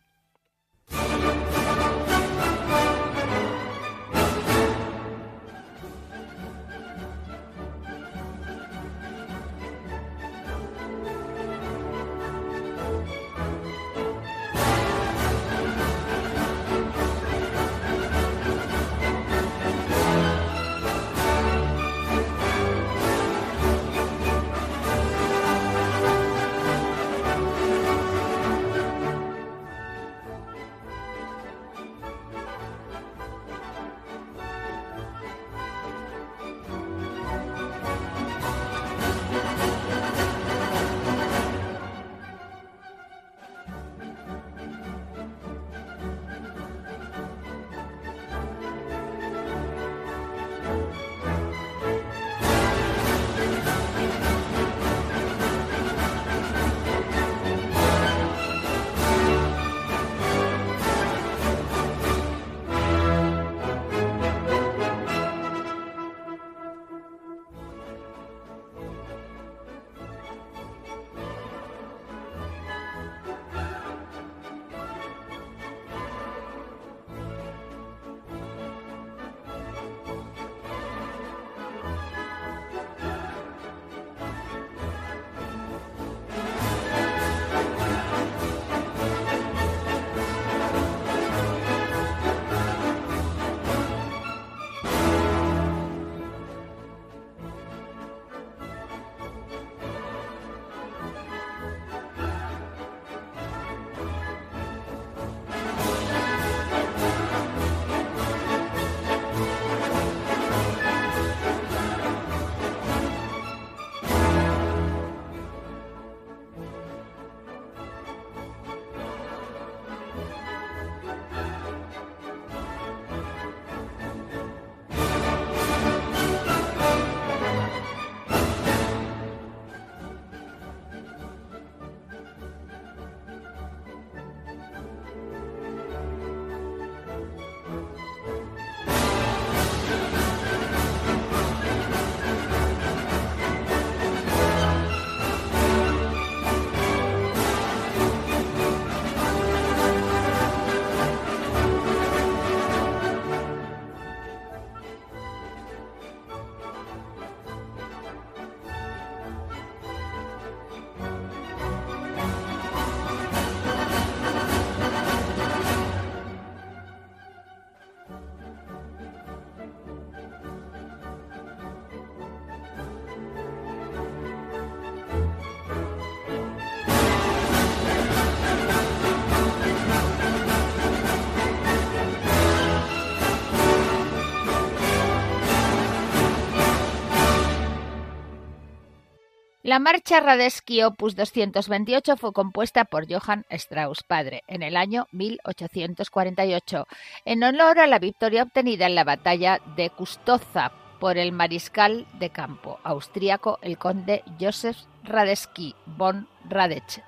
La 189.71 189.79
marcha 189.79 190.19
Radetzky 190.19 190.83
Opus 190.83 191.15
228 191.15 192.17
fue 192.17 192.33
compuesta 192.33 192.85
por 192.85 193.07
Johann 193.09 193.47
Strauss 193.51 194.03
padre 194.03 194.43
en 194.49 194.65
el 194.65 194.77
año 194.77 195.07
1848 195.13 196.89
en 197.25 197.45
honor 197.45 197.79
a 197.79 197.87
la 197.87 198.01
victoria 198.01 198.43
obtenida 198.43 198.87
en 198.87 198.97
la 198.97 199.05
batalla 199.05 199.61
de 199.77 199.91
Custoza 199.91 200.73
por 200.99 201.19
el 201.19 201.31
mariscal 201.31 202.09
de 202.19 202.31
campo 202.31 202.81
austríaco 202.83 203.61
el 203.63 203.79
conde 203.79 204.25
Joseph 204.41 204.77
Radetzky 205.05 205.77
von 205.87 206.27
Radech, 206.49 207.05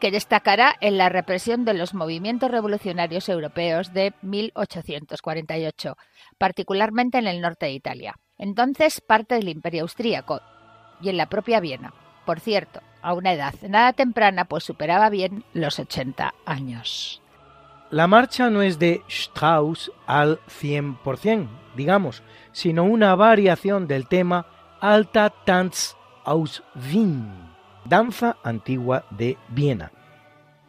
que 0.00 0.10
destacará 0.10 0.74
en 0.80 0.96
la 0.96 1.10
represión 1.10 1.66
de 1.66 1.74
los 1.74 1.92
movimientos 1.92 2.50
revolucionarios 2.50 3.28
europeos 3.28 3.92
de 3.92 4.14
1848, 4.22 5.98
particularmente 6.38 7.18
en 7.18 7.26
el 7.26 7.42
norte 7.42 7.66
de 7.66 7.72
Italia, 7.72 8.14
entonces 8.38 9.02
parte 9.02 9.34
del 9.34 9.50
Imperio 9.50 9.82
austríaco, 9.82 10.40
y 11.02 11.10
en 11.10 11.18
la 11.18 11.26
propia 11.26 11.60
Viena 11.60 11.92
por 12.26 12.40
cierto, 12.40 12.80
a 13.00 13.14
una 13.14 13.32
edad 13.32 13.54
nada 13.66 13.92
temprana, 13.94 14.44
pues 14.44 14.64
superaba 14.64 15.08
bien 15.08 15.44
los 15.54 15.78
80 15.78 16.34
años. 16.44 17.22
la 17.90 18.08
marcha 18.08 18.50
no 18.50 18.62
es 18.62 18.80
de 18.80 19.02
Strauss 19.08 19.92
al 20.06 20.40
100%, 20.60 21.46
digamos, 21.76 22.22
sino 22.50 22.82
una 22.82 23.14
variación 23.14 23.86
del 23.86 24.08
tema 24.08 24.46
Alta 24.80 25.30
Tanz 25.30 25.94
aus 26.24 26.64
Wien, 26.74 27.30
danza 27.84 28.36
antigua 28.42 29.04
de 29.10 29.38
Viena, 29.48 29.92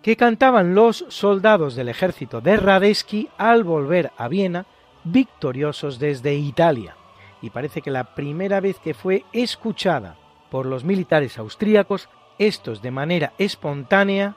que 0.04 0.16
cantaban 0.16 0.76
los 0.76 1.06
soldados 1.10 1.76
del 1.76 1.90
ejército 1.90 2.40
de 2.40 2.58
Radetzky 2.58 3.30
al 3.40 3.64
volver 3.64 4.12
a 4.16 4.28
Viena 4.28 4.68
victoriosos 5.04 5.98
desde 5.98 6.36
Italia. 6.36 6.96
Y 7.42 7.50
parece 7.50 7.82
que 7.82 7.92
la 7.92 8.16
primera 8.16 8.60
vez 8.60 8.80
que 8.80 8.94
fue 8.94 9.26
escuchada 9.34 10.18
por 10.50 10.66
los 10.66 10.84
militares 10.84 11.38
austríacos, 11.38 12.10
estos 12.40 12.82
de 12.82 12.92
manera 12.92 13.34
espontánea 13.38 14.36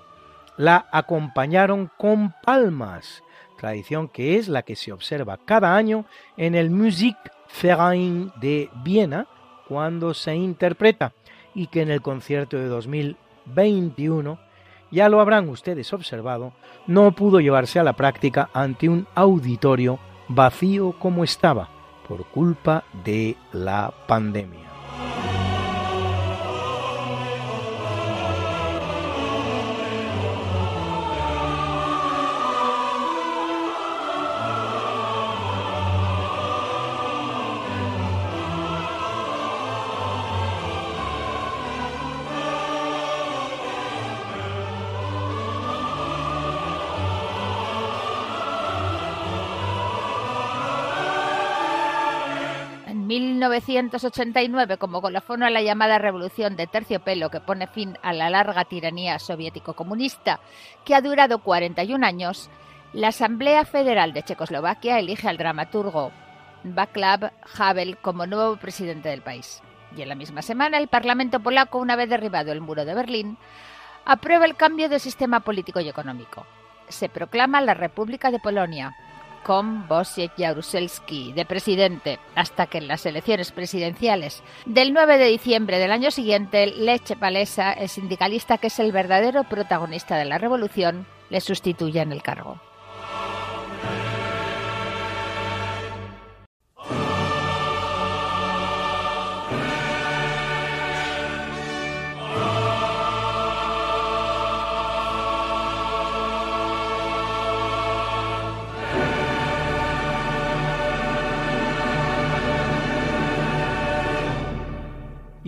la 0.57 0.87
acompañaron 0.93 1.91
con 1.97 2.35
palmas, 2.43 3.23
tradición 3.59 4.09
que 4.09 4.37
es 4.37 4.49
la 4.49 4.63
que 4.63 4.77
se 4.77 4.93
observa 4.93 5.39
cada 5.39 5.77
año 5.77 6.05
en 6.37 6.55
el 6.55 6.71
Musikverein 6.71 8.33
de 8.41 8.71
Viena 8.83 9.27
cuando 9.69 10.15
se 10.15 10.35
interpreta 10.35 11.13
y 11.55 11.69
que 11.69 11.83
en 11.83 11.91
el 11.91 12.03
concierto 12.03 12.57
de 12.57 12.67
2021, 12.67 14.39
ya 14.91 15.09
lo 15.09 15.21
habrán 15.21 15.49
ustedes 15.49 15.93
observado, 15.93 16.53
no 16.87 17.13
pudo 17.13 17.41
llevarse 17.41 17.79
a 17.79 17.85
la 17.85 17.93
práctica 17.93 18.51
ante 18.53 18.89
un 18.89 19.07
auditorio 19.15 19.99
vacío 20.29 20.93
como 20.99 21.25
estaba 21.25 21.69
por 22.09 22.27
culpa 22.27 22.85
de 23.05 23.37
la 23.53 23.93
pandemia. 24.07 24.69
1989 53.61 54.79
como 54.79 55.03
colofón 55.03 55.43
a 55.43 55.51
la 55.51 55.63
llamada 55.63 55.99
revolución 55.99 56.57
de 56.57 56.67
terciopelo 56.67 57.31
que 57.31 57.41
pone 57.41 57.67
fin 57.67 57.99
a 58.03 58.13
la 58.13 58.31
larga 58.31 58.65
tiranía 58.65 59.19
soviético-comunista 59.19 60.41
que 60.85 60.95
ha 60.95 61.01
durado 61.01 61.39
41 61.39 62.07
años, 62.07 62.51
la 62.93 63.09
Asamblea 63.09 63.65
Federal 63.65 64.13
de 64.13 64.23
Checoslovaquia 64.23 64.99
elige 64.99 65.29
al 65.29 65.37
dramaturgo 65.37 66.11
Václav 66.65 67.33
Havel 67.59 67.99
como 67.99 68.27
nuevo 68.27 68.57
presidente 68.57 69.09
del 69.09 69.23
país. 69.23 69.63
Y 69.97 70.03
en 70.03 70.09
la 70.09 70.15
misma 70.15 70.43
semana 70.43 70.79
el 70.79 70.89
Parlamento 70.89 71.41
polaco, 71.41 71.79
una 71.79 71.97
vez 71.97 72.09
derribado 72.09 72.53
el 72.53 72.61
muro 72.61 72.85
de 72.85 72.95
Berlín, 72.95 73.39
aprueba 74.05 74.45
el 74.45 74.57
cambio 74.57 74.89
de 74.89 74.99
sistema 74.99 75.41
político 75.41 75.81
y 75.81 75.89
económico. 75.89 76.47
Se 76.89 77.09
proclama 77.09 77.61
la 77.61 77.75
República 77.75 78.31
de 78.31 78.41
Polonia, 78.41 78.95
con 79.45 79.87
Wojciech 79.89 80.33
Jaruzelski 80.39 81.33
de 81.33 81.45
presidente, 81.45 82.19
hasta 82.35 82.67
que 82.67 82.79
en 82.79 82.89
las 82.89 83.07
elecciones 83.07 83.53
presidenciales 83.53 84.43
del 84.67 84.93
9 84.93 85.19
de 85.19 85.27
diciembre 85.27 85.79
del 85.79 85.93
año 85.93 86.11
siguiente, 86.11 86.67
Lech 86.67 87.17
Walesa, 87.21 87.73
el 87.73 87.89
sindicalista 87.89 88.59
que 88.59 88.69
es 88.69 88.79
el 88.79 88.93
verdadero 88.93 89.45
protagonista 89.45 90.17
de 90.17 90.25
la 90.25 90.39
revolución, 90.39 91.07
le 91.31 91.41
sustituye 91.41 92.01
en 92.01 92.13
el 92.13 92.23
cargo. 92.23 92.61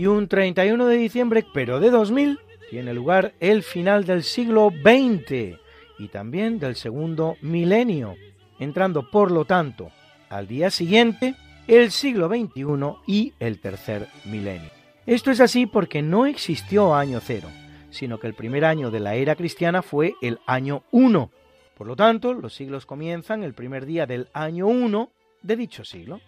Y 0.03 0.07
un 0.07 0.27
31 0.27 0.87
de 0.87 0.97
diciembre, 0.97 1.47
pero 1.55 1.79
de 1.79 1.91
2000, 1.91 2.41
tiene 2.71 2.93
lugar 2.93 3.35
el 3.39 3.63
final 3.63 4.05
del 4.05 4.25
siglo 4.25 4.73
XX 4.73 5.61
y 5.97 6.09
también 6.09 6.59
del 6.59 6.75
segundo 6.75 7.37
milenio, 7.41 8.17
entrando 8.59 9.09
por 9.13 9.31
lo 9.31 9.45
tanto 9.45 9.93
al 10.29 10.49
día 10.49 10.73
siguiente 10.73 11.37
el 11.69 11.93
siglo 11.93 12.27
XXI 12.27 12.97
y 13.07 13.33
el 13.39 13.61
tercer 13.61 14.09
milenio. 14.25 14.71
Esto 15.07 15.31
es 15.31 15.41
así 15.41 15.67
porque 15.67 16.03
no 16.03 16.27
existió 16.27 16.97
año 16.97 17.21
cero, 17.23 17.49
sino 17.91 18.19
que 18.19 18.27
el 18.27 18.35
primer 18.35 18.65
año 18.65 18.91
de 18.91 18.99
la 18.99 19.15
era 19.15 19.37
cristiana 19.37 19.83
fue 19.83 20.17
el 20.21 20.41
año 20.47 20.83
1. 20.91 21.31
Por 21.79 21.87
lo 21.87 21.95
tanto, 21.95 22.35
los 22.35 22.53
siglos 22.53 22.87
comienzan 22.87 23.45
el 23.45 23.55
primer 23.55 23.87
día 23.87 24.07
del 24.07 24.27
año 24.33 24.67
1 24.67 25.11
de 25.43 25.57
dicho 25.57 25.85
siglo. 25.85 26.21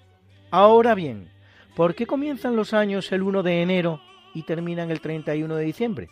Ahora 0.53 0.95
bien, 0.95 1.34
¿Por 1.77 1.97
qué 1.97 2.07
comienzan 2.07 2.55
los 2.55 2.73
años 2.73 3.11
el 3.11 3.23
1 3.23 3.43
de 3.43 3.61
enero 3.61 4.01
y 4.33 4.43
terminan 4.43 4.93
el 4.93 5.01
31 5.01 5.57
de 5.57 5.65
diciembre? 5.65 6.09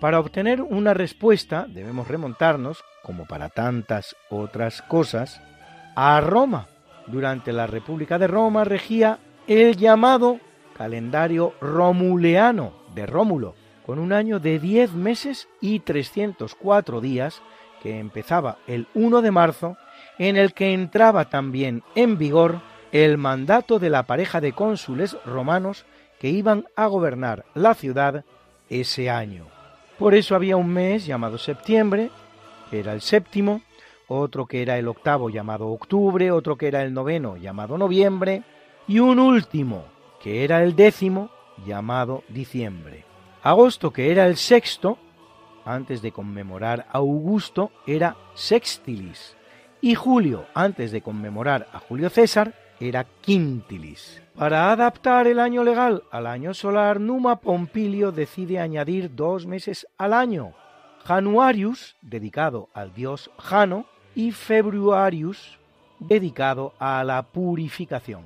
Para 0.00 0.18
obtener 0.18 0.60
una 0.60 0.92
respuesta 0.92 1.66
debemos 1.68 2.08
remontarnos, 2.08 2.84
como 3.02 3.26
para 3.26 3.48
tantas 3.48 4.16
otras 4.28 4.82
cosas, 4.82 5.40
a 5.94 6.20
Roma. 6.20 6.68
Durante 7.06 7.52
la 7.52 7.66
República 7.66 8.18
de 8.18 8.26
Roma 8.26 8.64
regía 8.64 9.18
el 9.46 9.76
llamado 9.76 10.40
calendario 10.76 11.54
romuleano 11.60 12.72
de 12.94 13.06
Rómulo, 13.06 13.54
con 13.86 13.98
un 13.98 14.12
año 14.12 14.40
de 14.40 14.58
10 14.58 14.94
meses 14.94 15.48
y 15.60 15.80
304 15.80 17.00
días 17.00 17.40
que 17.82 17.98
empezaba 17.98 18.58
el 18.66 18.88
1 18.94 19.22
de 19.22 19.30
marzo, 19.30 19.76
en 20.18 20.36
el 20.36 20.52
que 20.54 20.72
entraba 20.74 21.30
también 21.30 21.82
en 21.94 22.18
vigor 22.18 22.60
el 22.92 23.18
mandato 23.18 23.78
de 23.78 23.90
la 23.90 24.04
pareja 24.04 24.40
de 24.40 24.52
cónsules 24.52 25.16
romanos 25.24 25.84
que 26.18 26.28
iban 26.28 26.66
a 26.76 26.86
gobernar 26.86 27.44
la 27.54 27.74
ciudad 27.74 28.24
ese 28.68 29.10
año. 29.10 29.46
Por 29.98 30.14
eso 30.14 30.34
había 30.34 30.56
un 30.56 30.68
mes 30.68 31.06
llamado 31.06 31.38
septiembre, 31.38 32.10
que 32.70 32.80
era 32.80 32.92
el 32.92 33.00
séptimo, 33.00 33.62
otro 34.06 34.46
que 34.46 34.62
era 34.62 34.78
el 34.78 34.88
octavo 34.88 35.28
llamado 35.28 35.68
octubre, 35.68 36.30
otro 36.30 36.56
que 36.56 36.68
era 36.68 36.82
el 36.82 36.94
noveno 36.94 37.36
llamado 37.36 37.76
noviembre, 37.76 38.42
y 38.86 39.00
un 39.00 39.18
último, 39.18 39.84
que 40.22 40.44
era 40.44 40.62
el 40.62 40.74
décimo, 40.74 41.30
llamado 41.66 42.24
diciembre. 42.28 43.04
Agosto, 43.42 43.92
que 43.92 44.10
era 44.10 44.26
el 44.26 44.36
sexto, 44.36 44.98
antes 45.64 46.00
de 46.00 46.12
conmemorar 46.12 46.86
a 46.90 46.98
Augusto, 46.98 47.70
era 47.86 48.16
sextilis, 48.34 49.36
y 49.80 49.94
julio, 49.94 50.46
antes 50.54 50.90
de 50.90 51.02
conmemorar 51.02 51.68
a 51.72 51.78
Julio 51.78 52.08
César, 52.08 52.54
era 52.80 53.04
quintilis. 53.20 54.22
Para 54.36 54.70
adaptar 54.70 55.26
el 55.26 55.40
año 55.40 55.64
legal 55.64 56.04
al 56.10 56.26
año 56.26 56.54
solar, 56.54 57.00
Numa 57.00 57.40
Pompilio 57.40 58.12
decide 58.12 58.60
añadir 58.60 59.14
dos 59.14 59.46
meses 59.46 59.86
al 59.98 60.12
año, 60.12 60.52
Januarius, 61.04 61.96
dedicado 62.02 62.68
al 62.74 62.94
dios 62.94 63.30
Jano, 63.38 63.86
y 64.14 64.32
Februarius, 64.32 65.58
dedicado 65.98 66.74
a 66.78 67.02
la 67.04 67.22
purificación. 67.22 68.22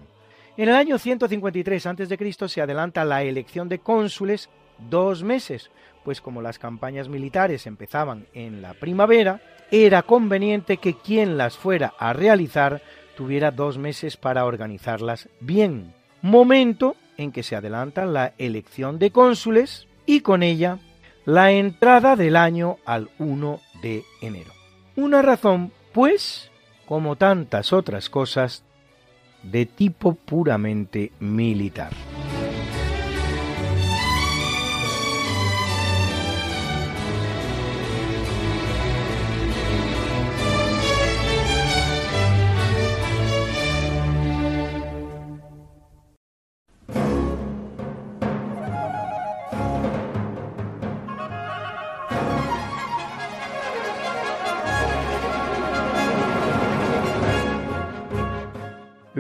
En 0.56 0.68
el 0.68 0.74
año 0.74 0.98
153 0.98 1.86
a.C. 1.86 2.48
se 2.48 2.60
adelanta 2.60 3.04
la 3.04 3.22
elección 3.22 3.68
de 3.68 3.78
cónsules 3.78 4.50
dos 4.90 5.22
meses, 5.22 5.70
pues 6.04 6.20
como 6.20 6.42
las 6.42 6.58
campañas 6.58 7.08
militares 7.08 7.66
empezaban 7.66 8.26
en 8.34 8.60
la 8.60 8.74
primavera, 8.74 9.40
era 9.70 10.02
conveniente 10.02 10.76
que 10.76 10.94
quien 10.94 11.38
las 11.38 11.56
fuera 11.56 11.94
a 11.98 12.12
realizar 12.12 12.82
tuviera 13.16 13.51
dos 13.51 13.79
meses 13.79 14.16
para 14.16 14.44
organizarlas 14.44 15.29
bien, 15.40 15.94
momento 16.20 16.96
en 17.16 17.33
que 17.33 17.42
se 17.42 17.57
adelanta 17.57 18.07
la 18.07 18.33
elección 18.38 18.98
de 18.98 19.11
cónsules 19.11 19.87
y 20.07 20.20
con 20.20 20.42
ella 20.42 20.79
la 21.25 21.53
entrada 21.53 22.16
del 22.16 22.37
año 22.37 22.79
al 22.85 23.11
1 23.18 23.61
de 23.83 24.05
enero. 24.20 24.53
Una 24.96 25.22
razón, 25.22 25.72
pues, 25.92 26.51
como 26.87 27.16
tantas 27.16 27.72
otras 27.72 28.11
cosas, 28.11 28.64
de 29.42 29.66
tipo 29.66 30.14
puramente 30.14 31.12
militar. 31.20 31.92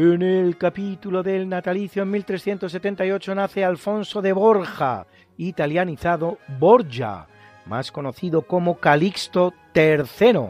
En 0.04 0.20
el 0.20 0.56
capítulo 0.56 1.22
del 1.22 1.48
natalicio 1.48 2.02
en 2.02 2.10
1378 2.10 3.36
nace 3.36 3.64
Alfonso 3.64 4.20
de 4.20 4.32
Borja, 4.32 5.06
italianizado 5.36 6.38
Borgia, 6.58 7.28
más 7.66 7.92
conocido 7.92 8.42
como 8.42 8.78
Calixto 8.80 9.54
III, 9.72 10.40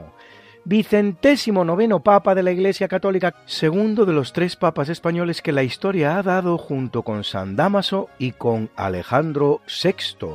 vicentésimo 0.65 1.67
noveno 1.67 2.03
papa 2.03 2.35
de 2.35 2.43
la 2.43 2.53
Iglesia 2.53 2.89
Católica, 2.89 3.35
segundo 3.45 4.07
de 4.07 4.15
los 4.15 4.33
tres 4.33 4.57
papas 4.57 4.89
españoles 4.89 5.43
que 5.43 5.53
la 5.53 5.65
historia 5.65 6.17
ha 6.17 6.23
dado 6.23 6.57
junto 6.57 7.03
con 7.03 7.23
San 7.23 7.55
Damaso 7.55 8.09
y 8.19 8.33
con 8.33 8.71
Alejandro 8.75 9.61
VI, 9.67 10.29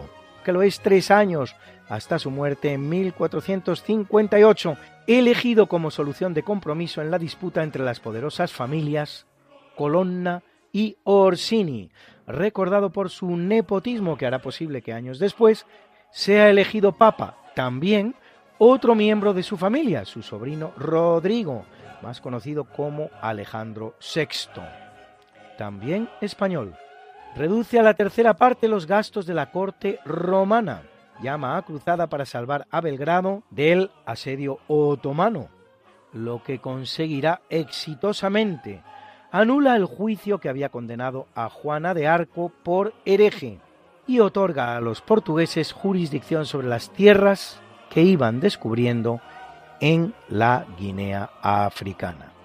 que 0.46 0.52
lo 0.52 0.62
es 0.62 0.80
tres 0.80 1.10
años 1.10 1.56
hasta 1.90 2.20
su 2.20 2.32
muerte 2.32 2.74
en 2.74 2.90
1458 2.90 4.78
elegido 5.08 5.68
como 5.68 5.92
solución 5.92 6.34
de 6.34 6.44
compromiso 6.44 7.02
en 7.02 7.12
la 7.12 7.20
disputa 7.20 7.64
entre 7.64 7.84
las 7.84 8.00
poderosas 8.00 8.52
familias 8.52 9.26
Colonna 9.76 10.44
y 10.74 10.98
Orsini, 11.04 11.92
recordado 12.26 12.92
por 12.92 13.10
su 13.10 13.38
nepotismo 13.38 14.18
que 14.18 14.26
hará 14.26 14.40
posible 14.42 14.82
que 14.82 14.94
años 14.94 15.20
después 15.20 15.66
sea 16.12 16.50
elegido 16.50 16.92
papa 16.92 17.38
también 17.56 18.16
otro 18.58 18.96
miembro 18.96 19.34
de 19.34 19.44
su 19.44 19.56
familia, 19.56 20.04
su 20.04 20.24
sobrino 20.24 20.74
Rodrigo, 20.78 21.66
más 22.02 22.22
conocido 22.22 22.66
como 22.66 23.10
Alejandro 23.22 23.96
VI, 24.02 24.62
también 25.58 26.10
español. 26.22 26.76
Reduce 27.36 27.80
a 27.80 27.84
la 27.84 27.94
tercera 27.94 28.34
parte 28.34 28.68
los 28.68 28.88
gastos 28.88 29.26
de 29.28 29.36
la 29.36 29.52
corte 29.52 30.00
romana 30.06 30.82
llama 31.22 31.58
a 31.58 31.62
cruzada 31.64 32.08
para 32.08 32.26
salvar 32.26 32.68
a 32.72 32.82
Belgrado 32.82 33.44
del 33.50 33.92
asedio 34.06 34.60
otomano, 34.68 35.50
lo 36.14 36.44
que 36.44 36.60
conseguirá 36.60 37.42
exitosamente. 37.50 38.84
Anula 39.32 39.76
el 39.76 39.86
juicio 39.86 40.40
que 40.40 40.50
había 40.50 40.70
condenado 40.70 41.28
a 41.36 41.50
Juana 41.50 41.94
de 41.94 42.08
Arco 42.08 42.52
por 42.64 42.94
hereje 43.06 43.60
y 44.08 44.20
otorga 44.20 44.78
a 44.78 44.82
los 44.82 45.02
portugueses 45.02 45.74
jurisdicción 45.74 46.46
sobre 46.46 46.68
las 46.68 46.92
tierras 46.92 47.60
que 47.90 48.02
iban 48.02 48.40
descubriendo 48.40 49.22
en 49.82 50.14
la 50.30 50.66
Guinea 50.78 51.30
africana. 51.42 52.37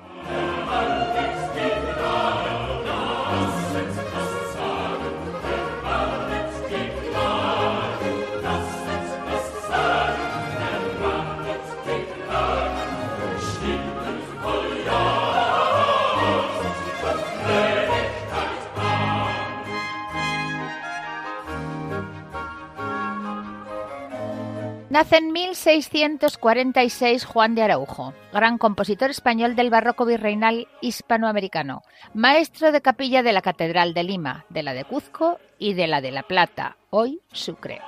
Nace 24.93 25.17
en 25.17 25.33
1646 25.33 27.25
Juan 27.25 27.55
de 27.55 27.63
Araujo, 27.63 28.13
gran 28.31 28.59
compositor 28.59 29.09
español 29.09 29.57
del 29.57 29.71
barroco 29.71 30.05
virreinal 30.05 30.69
hispanoamericano, 30.83 31.81
maestro 32.13 32.73
de 32.73 32.83
capilla 32.83 33.23
de 33.23 33.33
la 33.33 33.41
Catedral 33.41 33.95
de 33.95 34.03
Lima, 34.03 34.45
de 34.51 34.63
la 34.63 34.75
de 34.75 34.85
Cuzco 34.85 35.39
y 35.59 35.73
de 35.73 35.87
la 35.87 36.03
de 36.03 36.11
La 36.11 36.25
Plata, 36.25 36.77
hoy 36.91 37.23
Sucre. 37.33 37.81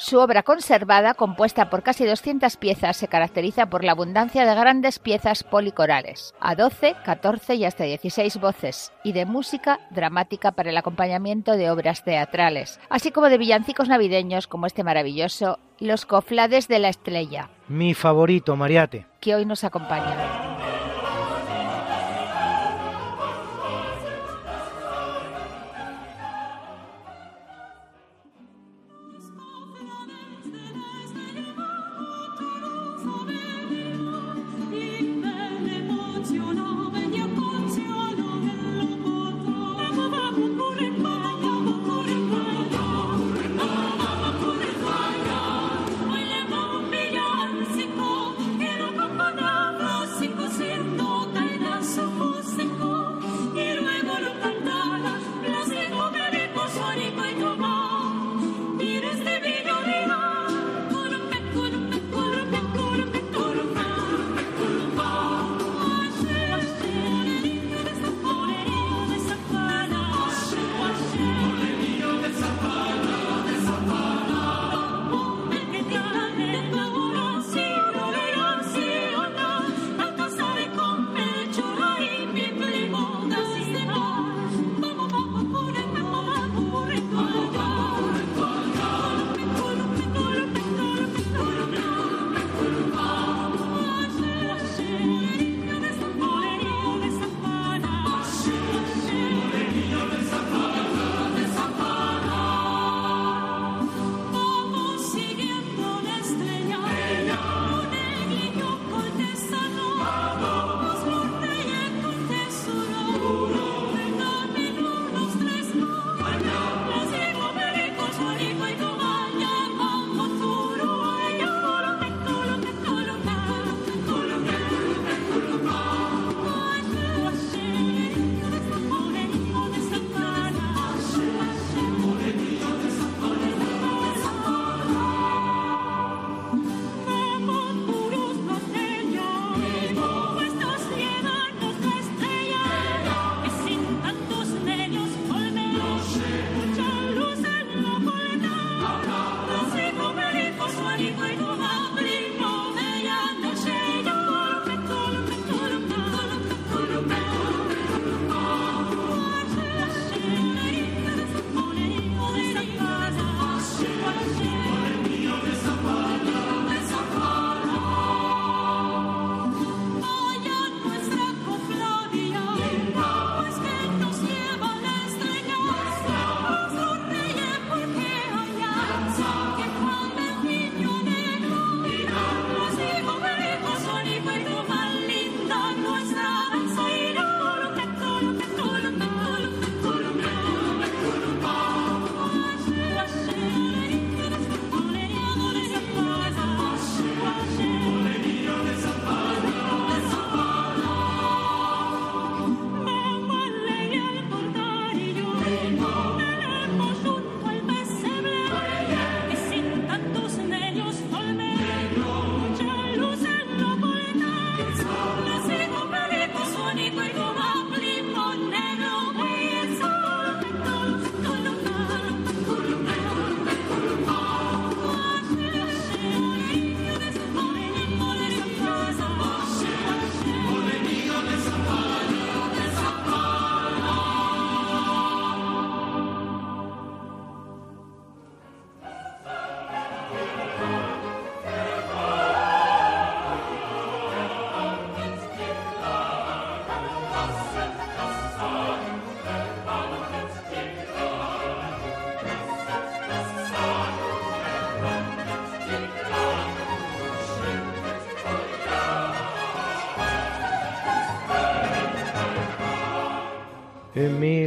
Su 0.00 0.18
obra 0.18 0.42
conservada, 0.42 1.12
compuesta 1.12 1.68
por 1.68 1.82
casi 1.82 2.06
200 2.06 2.56
piezas, 2.56 2.96
se 2.96 3.06
caracteriza 3.06 3.66
por 3.66 3.84
la 3.84 3.92
abundancia 3.92 4.46
de 4.46 4.54
grandes 4.54 4.98
piezas 4.98 5.44
policorales, 5.44 6.34
a 6.40 6.54
12, 6.54 6.96
14 7.04 7.54
y 7.56 7.66
hasta 7.66 7.84
16 7.84 8.40
voces, 8.40 8.92
y 9.04 9.12
de 9.12 9.26
música 9.26 9.78
dramática 9.90 10.52
para 10.52 10.70
el 10.70 10.78
acompañamiento 10.78 11.52
de 11.52 11.70
obras 11.70 12.02
teatrales, 12.02 12.80
así 12.88 13.10
como 13.10 13.28
de 13.28 13.36
villancicos 13.36 13.90
navideños 13.90 14.46
como 14.46 14.66
este 14.66 14.84
maravilloso 14.84 15.58
Los 15.78 16.06
Coflades 16.06 16.66
de 16.66 16.78
la 16.78 16.88
Estrella. 16.88 17.50
Mi 17.68 17.92
favorito, 17.92 18.56
Mariate. 18.56 19.04
Que 19.20 19.34
hoy 19.34 19.44
nos 19.44 19.64
acompaña. 19.64 20.79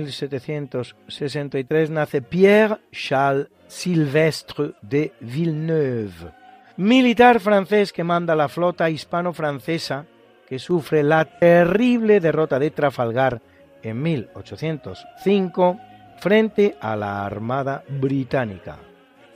1763 0.03 1.89
nace 1.89 2.21
Pierre 2.21 2.79
Charles 2.91 3.47
Sylvestre 3.67 4.73
de 4.81 5.13
Villeneuve, 5.19 6.31
militar 6.77 7.39
francés 7.39 7.91
que 7.91 8.03
manda 8.03 8.35
la 8.35 8.49
flota 8.49 8.89
hispano-francesa 8.89 10.05
que 10.47 10.59
sufre 10.59 11.03
la 11.03 11.25
terrible 11.25 12.19
derrota 12.19 12.59
de 12.59 12.71
Trafalgar 12.71 13.41
en 13.81 14.01
1805 14.01 15.79
frente 16.17 16.75
a 16.79 16.95
la 16.95 17.25
Armada 17.25 17.83
Británica. 17.87 18.77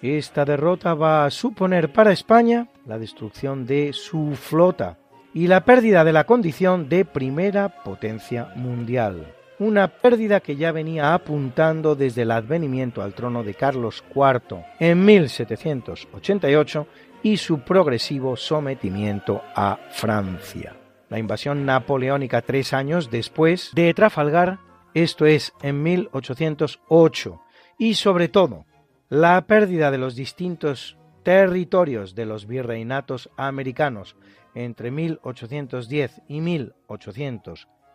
Esta 0.02 0.46
derrota 0.46 0.94
va 0.94 1.26
a 1.26 1.32
suponer 1.32 1.92
para 1.92 2.12
España 2.12 2.68
la 2.86 3.00
destrucción 3.00 3.66
de 3.66 3.94
su 3.94 4.36
flota 4.36 4.98
y 5.34 5.48
la 5.48 5.66
pérdida 5.66 6.04
de 6.04 6.14
la 6.14 6.26
condición 6.26 6.88
de 6.88 7.06
primera 7.06 7.84
potencia 7.84 8.52
mundial. 8.56 9.37
Una 9.60 9.88
pérdida 9.88 10.40
que 10.40 10.56
ya 10.56 10.72
venía 10.72 11.16
apuntando 11.16 11.96
desde 11.96 12.22
el 12.22 12.32
advenimiento 12.32 13.02
al 13.02 13.14
trono 13.14 13.44
de 13.44 13.56
Carlos 13.56 14.04
IV 14.14 14.64
en 14.80 15.04
1788 15.04 16.88
y 17.24 17.38
su 17.38 17.62
progresivo 17.62 18.38
sometimiento 18.38 19.42
a 19.56 19.80
Francia. 19.90 20.76
La 21.10 21.18
invasión 21.18 21.66
napoleónica 21.66 22.42
tres 22.44 22.74
años 22.74 23.10
después 23.10 23.72
de 23.74 23.94
Trafalgar, 23.96 24.60
esto 24.94 25.26
es 25.26 25.54
en 25.64 25.82
1808, 25.82 27.42
y 27.80 27.96
sobre 27.96 28.28
todo 28.28 28.66
la 29.10 29.48
pérdida 29.48 29.90
de 29.90 29.98
los 29.98 30.16
distintos 30.16 30.98
territorios 31.24 32.14
de 32.14 32.26
los 32.26 32.46
virreinatos 32.46 33.30
americanos 33.38 34.16
entre 34.54 34.92
1810 34.92 36.22
y 36.28 36.42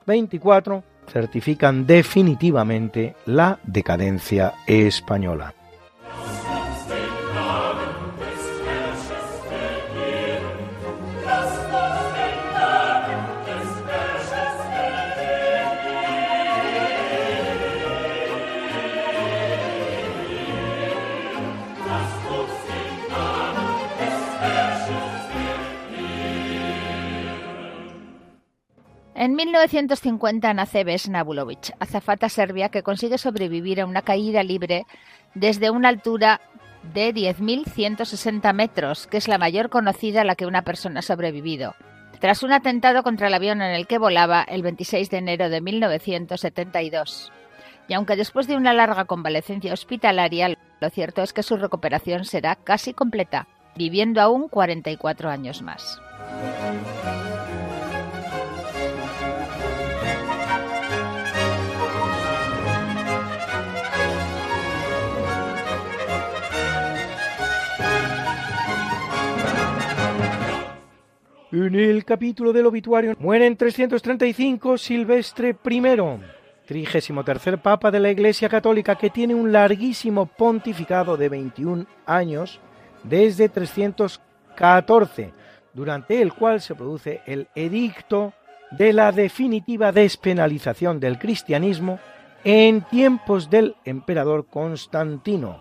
1824 0.07 0.83
certifican 1.07 1.87
definitivamente 1.87 3.15
la 3.27 3.59
decadencia 3.65 4.55
española. 4.67 5.55
En 29.23 29.37
1950 29.37 30.53
nace 30.53 30.83
Vesna 30.83 31.23
Bulovic, 31.23 31.77
azafata 31.79 32.29
serbia 32.29 32.71
que 32.71 32.83
consigue 32.83 33.19
sobrevivir 33.19 33.81
a 33.81 33.87
una 33.87 34.03
caída 34.03 34.43
libre 34.43 34.85
desde 35.37 35.71
una 35.71 35.91
altura 35.91 36.41
de 36.93 37.15
10.160 37.15 38.53
metros, 38.53 39.07
que 39.07 39.19
es 39.19 39.29
la 39.29 39.39
mayor 39.39 39.71
conocida 39.71 40.23
a 40.23 40.25
la 40.25 40.35
que 40.35 40.45
una 40.45 40.63
persona 40.63 40.99
ha 40.99 41.03
sobrevivido, 41.03 41.77
tras 42.19 42.43
un 42.43 42.51
atentado 42.51 43.05
contra 43.05 43.29
el 43.29 43.35
avión 43.35 43.63
en 43.63 43.77
el 43.77 43.87
que 43.87 43.99
volaba 43.99 44.43
el 44.43 44.63
26 44.63 45.09
de 45.09 45.19
enero 45.19 45.51
de 45.51 45.61
1972. 45.61 47.33
Y 47.87 47.95
aunque 47.95 48.17
después 48.17 48.49
de 48.49 48.57
una 48.57 48.73
larga 48.73 49.05
convalecencia 49.05 49.73
hospitalaria, 49.73 50.59
lo 50.81 50.91
cierto 50.91 51.23
es 51.23 51.33
que 51.33 51.45
su 51.45 51.57
recuperación 51.57 52.25
será 52.25 52.57
casi 52.57 52.93
completa, 52.93 53.47
viviendo 53.77 54.21
aún 54.21 54.49
44 54.49 55.31
años 55.31 55.63
más. 55.63 56.03
En 71.53 71.75
el 71.75 72.07
capítulo 72.07 72.55
del 72.55 72.65
obituario 72.65 73.15
muere 73.19 73.47
en 73.47 73.59
335 73.59 74.79
Silvestre 74.79 75.55
I, 75.71 75.83
trigésimo 76.65 77.25
tercer 77.25 77.61
papa 77.61 77.91
de 77.91 78.01
la 78.01 78.11
Iglesia 78.11 78.49
Católica 78.49 78.95
que 78.95 79.11
tiene 79.11 79.35
un 79.35 79.53
larguísimo 79.53 80.25
pontificado 80.25 81.19
de 81.19 81.29
21 81.29 81.85
años 82.07 82.59
desde 83.05 83.51
314, 83.51 85.35
durante 85.75 86.23
el 86.23 86.33
cual 86.33 86.63
se 86.63 86.75
produce 86.75 87.21
el 87.27 87.49
edicto 87.55 88.33
de 88.71 88.95
la 88.95 89.13
definitiva 89.13 89.93
despenalización 89.93 91.01
del 91.01 91.19
cristianismo 91.19 92.01
en 92.45 92.81
tiempos 92.81 93.51
del 93.51 93.77
emperador 93.85 94.47
Constantino. 94.47 95.61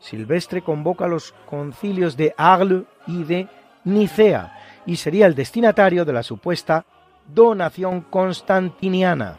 Silvestre 0.00 0.62
convoca 0.62 1.06
los 1.06 1.30
concilios 1.46 2.16
de 2.16 2.34
Arles 2.36 2.82
y 3.06 3.22
de 3.22 3.46
Nicea, 3.84 4.52
y 4.88 4.96
sería 4.96 5.26
el 5.26 5.34
destinatario 5.34 6.06
de 6.06 6.14
la 6.14 6.22
supuesta 6.22 6.86
donación 7.26 8.00
constantiniana, 8.00 9.38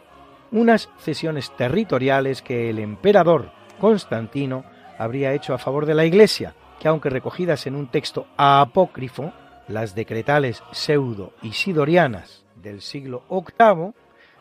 unas 0.52 0.88
cesiones 0.98 1.50
territoriales 1.56 2.40
que 2.40 2.70
el 2.70 2.78
emperador 2.78 3.50
Constantino 3.80 4.62
habría 4.96 5.34
hecho 5.34 5.52
a 5.52 5.58
favor 5.58 5.86
de 5.86 5.94
la 5.94 6.04
Iglesia, 6.04 6.54
que 6.78 6.86
aunque 6.86 7.10
recogidas 7.10 7.66
en 7.66 7.74
un 7.74 7.88
texto 7.88 8.28
apócrifo, 8.36 9.32
las 9.66 9.96
decretales 9.96 10.62
pseudo-isidorianas 10.70 12.44
del 12.54 12.80
siglo 12.80 13.24
VIII, 13.28 13.92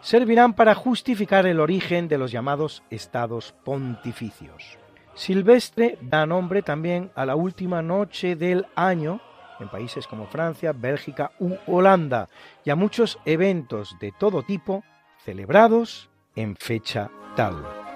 servirán 0.01 0.53
para 0.53 0.75
justificar 0.75 1.47
el 1.47 1.59
origen 1.59 2.07
de 2.07 2.19
los 2.19 2.31
llamados 2.31 2.83
estados 2.91 3.55
pontificios. 3.63 4.77
Silvestre 5.15 5.97
da 6.01 6.27
nombre 6.27 6.61
también 6.61 7.09
a 7.15 7.25
la 7.25 7.35
última 7.35 7.81
noche 7.81 8.35
del 8.35 8.67
año 8.75 9.21
en 9.59 9.69
países 9.69 10.07
como 10.07 10.27
Francia, 10.27 10.73
Bélgica 10.73 11.31
u 11.39 11.55
Holanda 11.67 12.29
y 12.63 12.69
a 12.69 12.75
muchos 12.75 13.19
eventos 13.25 13.95
de 13.99 14.11
todo 14.11 14.43
tipo 14.43 14.83
celebrados 15.23 16.09
en 16.35 16.55
fecha 16.55 17.09
tal. 17.35 17.88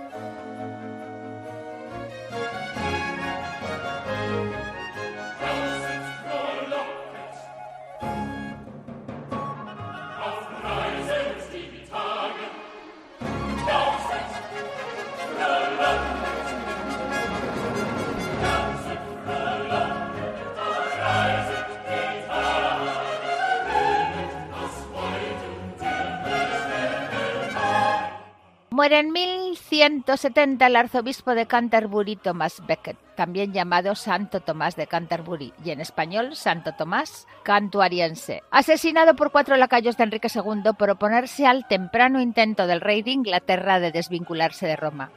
Muere 28.83 28.99
en 28.99 29.13
1170 29.13 30.67
el 30.67 30.75
arzobispo 30.75 31.33
de 31.35 31.45
Canterbury 31.45 32.17
Thomas 32.17 32.61
Becket, 32.67 32.97
también 33.15 33.53
llamado 33.53 33.95
Santo 33.95 34.41
Tomás 34.41 34.75
de 34.75 34.87
Canterbury 34.87 35.53
y 35.63 35.69
en 35.69 35.79
español 35.79 36.35
Santo 36.35 36.73
Tomás 36.73 37.25
Cantuariense, 37.43 38.43
asesinado 38.51 39.15
por 39.15 39.31
cuatro 39.31 39.55
lacayos 39.55 39.95
de 39.95 40.03
Enrique 40.03 40.27
II 40.27 40.73
por 40.77 40.89
oponerse 40.89 41.47
al 41.47 41.65
temprano 41.65 42.19
intento 42.19 42.67
del 42.67 42.81
rey 42.81 43.03
de 43.03 43.11
Inglaterra 43.11 43.79
de 43.79 43.93
desvincularse 43.93 44.67
de 44.67 44.75
Roma. 44.75 45.11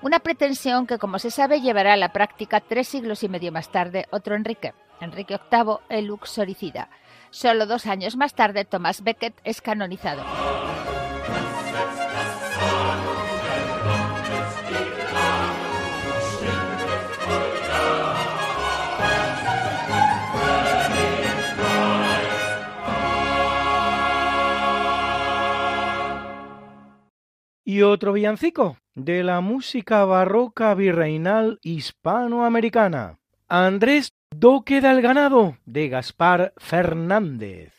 Una 0.00 0.20
pretensión 0.20 0.86
que, 0.86 0.96
como 0.96 1.18
se 1.18 1.30
sabe, 1.30 1.60
llevará 1.60 1.92
a 1.92 1.98
la 1.98 2.14
práctica 2.14 2.60
tres 2.60 2.88
siglos 2.88 3.22
y 3.22 3.28
medio 3.28 3.52
más 3.52 3.68
tarde 3.68 4.06
otro 4.10 4.36
Enrique, 4.36 4.72
Enrique 5.02 5.38
VIII 5.52 5.80
el 5.90 6.06
Luxoricida. 6.06 6.88
Solo 7.28 7.66
dos 7.66 7.84
años 7.84 8.16
más 8.16 8.32
tarde, 8.32 8.64
Tomás 8.64 9.02
Becket 9.02 9.34
es 9.44 9.60
canonizado. 9.60 10.22
Y 27.76 27.82
otro 27.82 28.14
villancico 28.14 28.78
de 28.94 29.22
la 29.22 29.42
música 29.42 30.02
barroca 30.06 30.72
virreinal 30.72 31.58
hispanoamericana. 31.60 33.18
Andrés 33.48 34.14
Doque 34.34 34.80
del 34.80 35.02
Ganado 35.02 35.58
de 35.66 35.90
Gaspar 35.90 36.54
Fernández. 36.56 37.75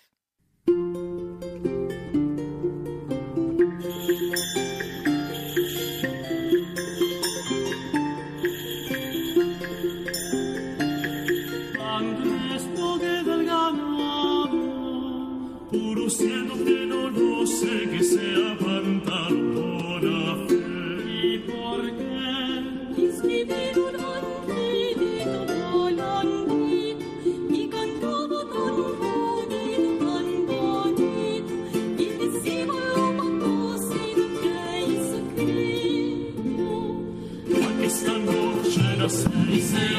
see. 39.68 39.97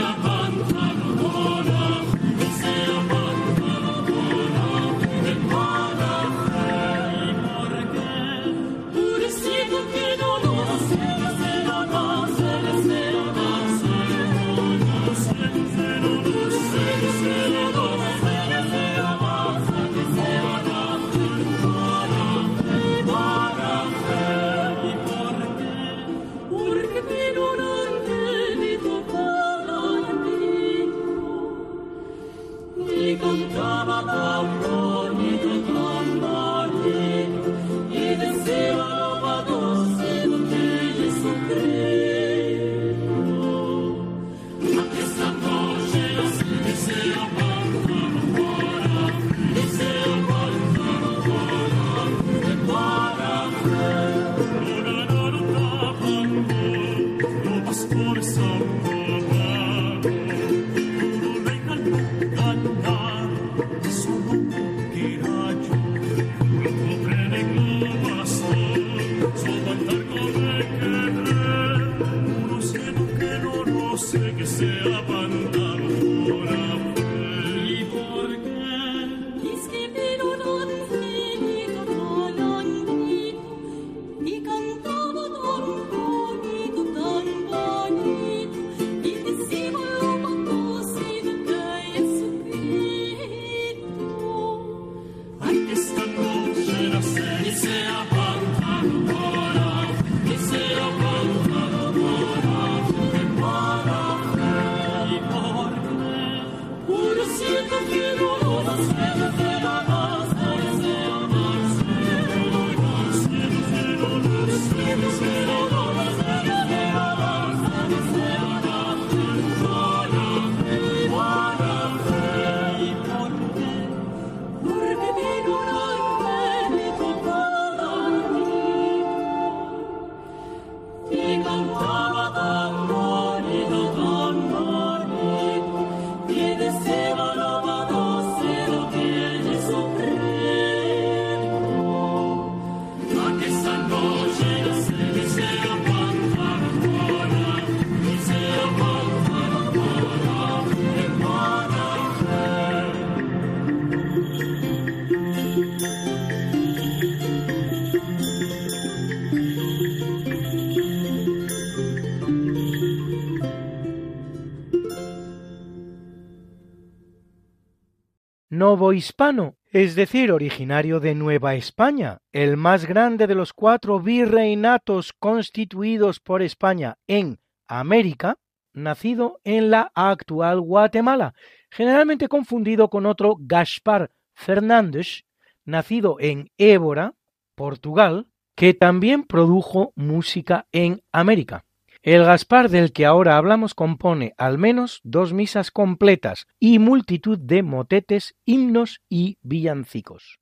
Hispano, 168.92 169.56
es 169.72 169.94
decir, 169.94 170.30
originario 170.30 171.00
de 171.00 171.14
Nueva 171.14 171.54
España, 171.54 172.18
el 172.32 172.56
más 172.56 172.86
grande 172.86 173.26
de 173.26 173.34
los 173.34 173.52
cuatro 173.52 173.98
virreinatos 173.98 175.12
constituidos 175.12 176.20
por 176.20 176.42
España 176.42 176.98
en 177.06 177.38
América, 177.66 178.36
nacido 178.74 179.40
en 179.44 179.70
la 179.70 179.90
actual 179.94 180.60
Guatemala, 180.60 181.34
generalmente 181.70 182.28
confundido 182.28 182.90
con 182.90 183.06
otro 183.06 183.36
Gaspar 183.38 184.10
Fernández, 184.34 185.24
nacido 185.64 186.16
en 186.20 186.50
Évora, 186.58 187.14
Portugal, 187.54 188.26
que 188.54 188.74
también 188.74 189.24
produjo 189.24 189.92
música 189.96 190.66
en 190.72 191.02
América. 191.10 191.64
El 192.10 192.24
Gaspar 192.24 192.70
del 192.70 192.94
que 192.94 193.04
ahora 193.04 193.36
hablamos 193.36 193.74
compone 193.74 194.32
al 194.38 194.56
menos 194.56 195.02
dos 195.04 195.34
misas 195.34 195.70
completas 195.70 196.46
y 196.58 196.78
multitud 196.78 197.38
de 197.38 197.62
motetes, 197.62 198.34
himnos 198.46 199.02
y 199.10 199.36
villancicos. 199.42 200.38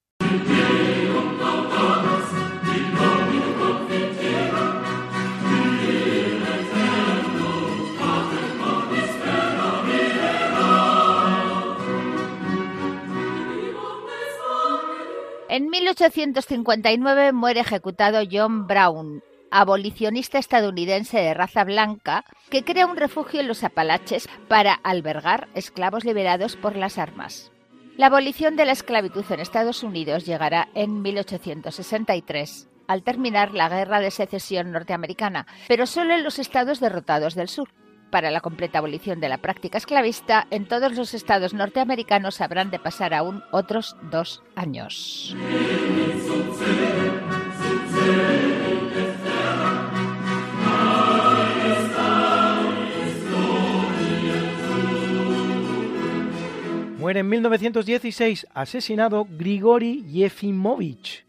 En 15.49 15.69
1859 15.71 17.33
muere 17.33 17.59
ejecutado 17.59 18.23
John 18.31 18.69
Brown, 18.69 19.21
abolicionista 19.51 20.39
estadounidense 20.39 21.19
de 21.19 21.35
raza 21.35 21.65
blanca 21.65 22.25
que 22.51 22.65
crea 22.65 22.87
un 22.87 22.97
refugio 22.97 23.41
en 23.41 23.49
los 23.49 23.65
Apalaches 23.65 24.29
para 24.49 24.75
albergar 24.75 25.49
esclavos 25.55 26.05
liberados 26.05 26.57
por 26.57 26.77
las 26.77 26.99
armas. 26.99 27.51
La 27.97 28.07
abolición 28.07 28.57
de 28.57 28.67
la 28.67 28.73
esclavitud 28.73 29.25
en 29.31 29.41
Estados 29.41 29.83
Unidos 29.83 30.27
llegará 30.27 30.69
en 30.75 31.01
1863, 31.01 32.69
al 32.89 33.03
terminar 33.03 33.55
la 33.55 33.71
Guerra 33.71 34.01
de 34.01 34.11
Secesión 34.11 34.71
norteamericana, 34.71 35.47
pero 35.67 35.87
solo 35.87 36.15
en 36.15 36.23
los 36.23 36.39
estados 36.39 36.79
derrotados 36.79 37.35
del 37.35 37.49
sur. 37.49 37.71
Para 38.11 38.31
la 38.31 38.41
completa 38.41 38.79
abolición 38.79 39.19
de 39.21 39.29
la 39.29 39.39
práctica 39.39 39.79
esclavista, 39.79 40.47
en 40.51 40.67
todos 40.69 40.95
los 40.95 41.15
estados 41.15 41.55
norteamericanos 41.55 42.41
habrán 42.41 42.71
de 42.71 42.79
pasar 42.79 43.15
aún 43.15 43.43
otros 43.51 43.97
dos 44.11 44.43
años. 44.55 45.35
Muere 57.07 57.21
en 57.21 57.29
1916 57.29 58.49
asesinado 58.53 59.29
Grigori 59.31 60.05
Yefimovich, 60.07 61.25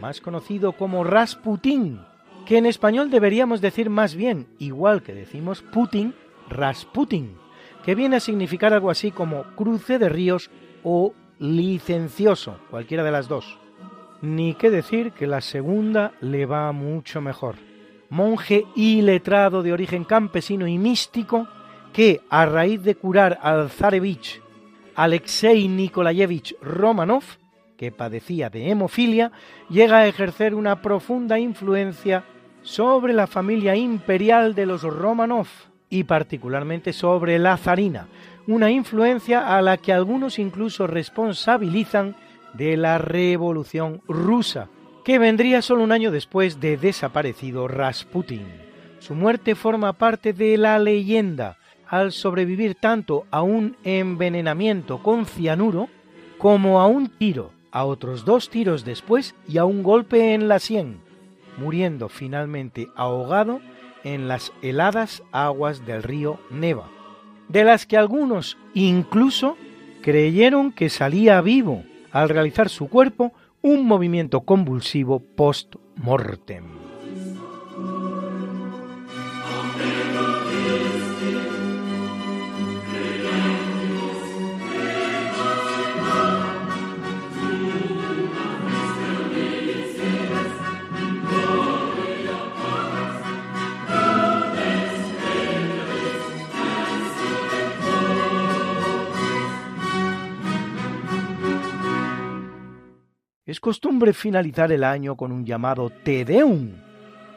más 0.00 0.20
conocido 0.20 0.72
como 0.72 1.04
Rasputin, 1.04 2.00
que 2.44 2.58
en 2.58 2.66
español 2.66 3.12
deberíamos 3.12 3.60
decir 3.60 3.90
más 3.90 4.16
bien, 4.16 4.48
igual 4.58 5.04
que 5.04 5.14
decimos 5.14 5.62
Putin, 5.62 6.16
Rasputin, 6.48 7.36
que 7.84 7.94
viene 7.94 8.16
a 8.16 8.18
significar 8.18 8.74
algo 8.74 8.90
así 8.90 9.12
como 9.12 9.44
cruce 9.54 10.00
de 10.00 10.08
ríos 10.08 10.50
o 10.82 11.14
licencioso, 11.38 12.58
cualquiera 12.68 13.04
de 13.04 13.12
las 13.12 13.28
dos. 13.28 13.56
Ni 14.22 14.54
qué 14.54 14.68
decir 14.68 15.12
que 15.12 15.28
la 15.28 15.42
segunda 15.42 16.10
le 16.20 16.44
va 16.44 16.72
mucho 16.72 17.20
mejor. 17.20 17.54
monje 18.08 18.66
y 18.74 19.00
letrado 19.02 19.62
de 19.62 19.72
origen 19.72 20.02
campesino 20.02 20.66
y 20.66 20.76
místico, 20.76 21.46
que 21.92 22.20
a 22.30 22.46
raíz 22.46 22.82
de 22.82 22.96
curar 22.96 23.38
al 23.40 23.70
zarevich 23.70 24.42
Alexei 24.94 25.68
Nikolayevich 25.68 26.56
Romanov, 26.60 27.24
que 27.76 27.92
padecía 27.92 28.50
de 28.50 28.70
hemofilia, 28.70 29.32
llega 29.68 29.98
a 29.98 30.06
ejercer 30.06 30.54
una 30.54 30.82
profunda 30.82 31.38
influencia 31.38 32.24
sobre 32.62 33.12
la 33.12 33.26
familia 33.26 33.74
imperial 33.76 34.54
de 34.54 34.66
los 34.66 34.82
Romanov 34.82 35.46
y 35.88 36.04
particularmente 36.04 36.92
sobre 36.92 37.38
la 37.38 37.56
zarina, 37.56 38.08
una 38.46 38.70
influencia 38.70 39.56
a 39.56 39.62
la 39.62 39.76
que 39.76 39.92
algunos 39.92 40.38
incluso 40.38 40.86
responsabilizan 40.86 42.16
de 42.54 42.76
la 42.76 42.98
Revolución 42.98 44.02
rusa, 44.06 44.68
que 45.04 45.18
vendría 45.18 45.62
solo 45.62 45.82
un 45.82 45.92
año 45.92 46.10
después 46.10 46.60
de 46.60 46.76
desaparecido 46.76 47.68
Rasputin. 47.68 48.46
Su 48.98 49.14
muerte 49.14 49.54
forma 49.54 49.94
parte 49.94 50.32
de 50.32 50.58
la 50.58 50.78
leyenda 50.78 51.56
al 51.90 52.12
sobrevivir 52.12 52.76
tanto 52.76 53.26
a 53.32 53.42
un 53.42 53.76
envenenamiento 53.82 55.02
con 55.02 55.26
cianuro 55.26 55.88
como 56.38 56.80
a 56.80 56.86
un 56.86 57.08
tiro, 57.08 57.50
a 57.72 57.84
otros 57.84 58.24
dos 58.24 58.48
tiros 58.48 58.84
después 58.84 59.34
y 59.48 59.58
a 59.58 59.64
un 59.64 59.82
golpe 59.82 60.32
en 60.32 60.46
la 60.46 60.60
sien, 60.60 61.00
muriendo 61.58 62.08
finalmente 62.08 62.88
ahogado 62.94 63.60
en 64.04 64.28
las 64.28 64.52
heladas 64.62 65.24
aguas 65.32 65.84
del 65.84 66.04
río 66.04 66.38
Neva, 66.48 66.88
de 67.48 67.64
las 67.64 67.86
que 67.86 67.96
algunos 67.96 68.56
incluso 68.72 69.56
creyeron 70.00 70.70
que 70.70 70.90
salía 70.90 71.40
vivo 71.40 71.82
al 72.12 72.28
realizar 72.28 72.68
su 72.68 72.88
cuerpo 72.88 73.32
un 73.62 73.84
movimiento 73.84 74.42
convulsivo 74.42 75.18
post-mortem. 75.18 76.79
Es 103.50 103.58
costumbre 103.58 104.12
finalizar 104.12 104.70
el 104.70 104.84
año 104.84 105.16
con 105.16 105.32
un 105.32 105.44
llamado 105.44 105.90
Te 105.90 106.24
Deum, 106.24 106.70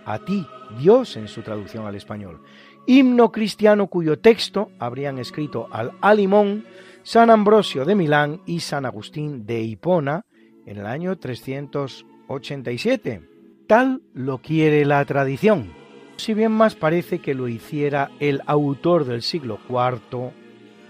a 0.05 0.19
ti, 0.19 0.45
Dios 0.77 1.17
en 1.17 1.27
su 1.27 1.41
traducción 1.41 1.87
al 1.87 1.95
español, 1.95 2.39
himno 2.85 3.31
cristiano 3.31 3.87
cuyo 3.87 4.19
texto 4.19 4.69
habrían 4.77 5.17
escrito 5.17 5.67
al 5.71 5.93
Alimón 6.01 6.65
San 7.01 7.31
Ambrosio 7.31 7.83
de 7.83 7.95
Milán 7.95 8.41
y 8.45 8.59
San 8.59 8.85
Agustín 8.85 9.47
de 9.47 9.63
Hipona 9.63 10.23
en 10.67 10.77
el 10.77 10.85
año 10.85 11.17
387. 11.17 13.27
Tal 13.65 14.03
lo 14.13 14.37
quiere 14.37 14.85
la 14.85 15.03
tradición, 15.05 15.73
si 16.17 16.35
bien 16.35 16.51
más 16.51 16.75
parece 16.75 17.21
que 17.21 17.33
lo 17.33 17.47
hiciera 17.47 18.11
el 18.19 18.43
autor 18.45 19.05
del 19.05 19.23
siglo 19.23 19.57
IV, 19.67 20.31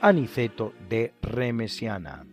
Aniceto 0.02 0.74
de 0.90 1.14
Remesiana. 1.22 2.26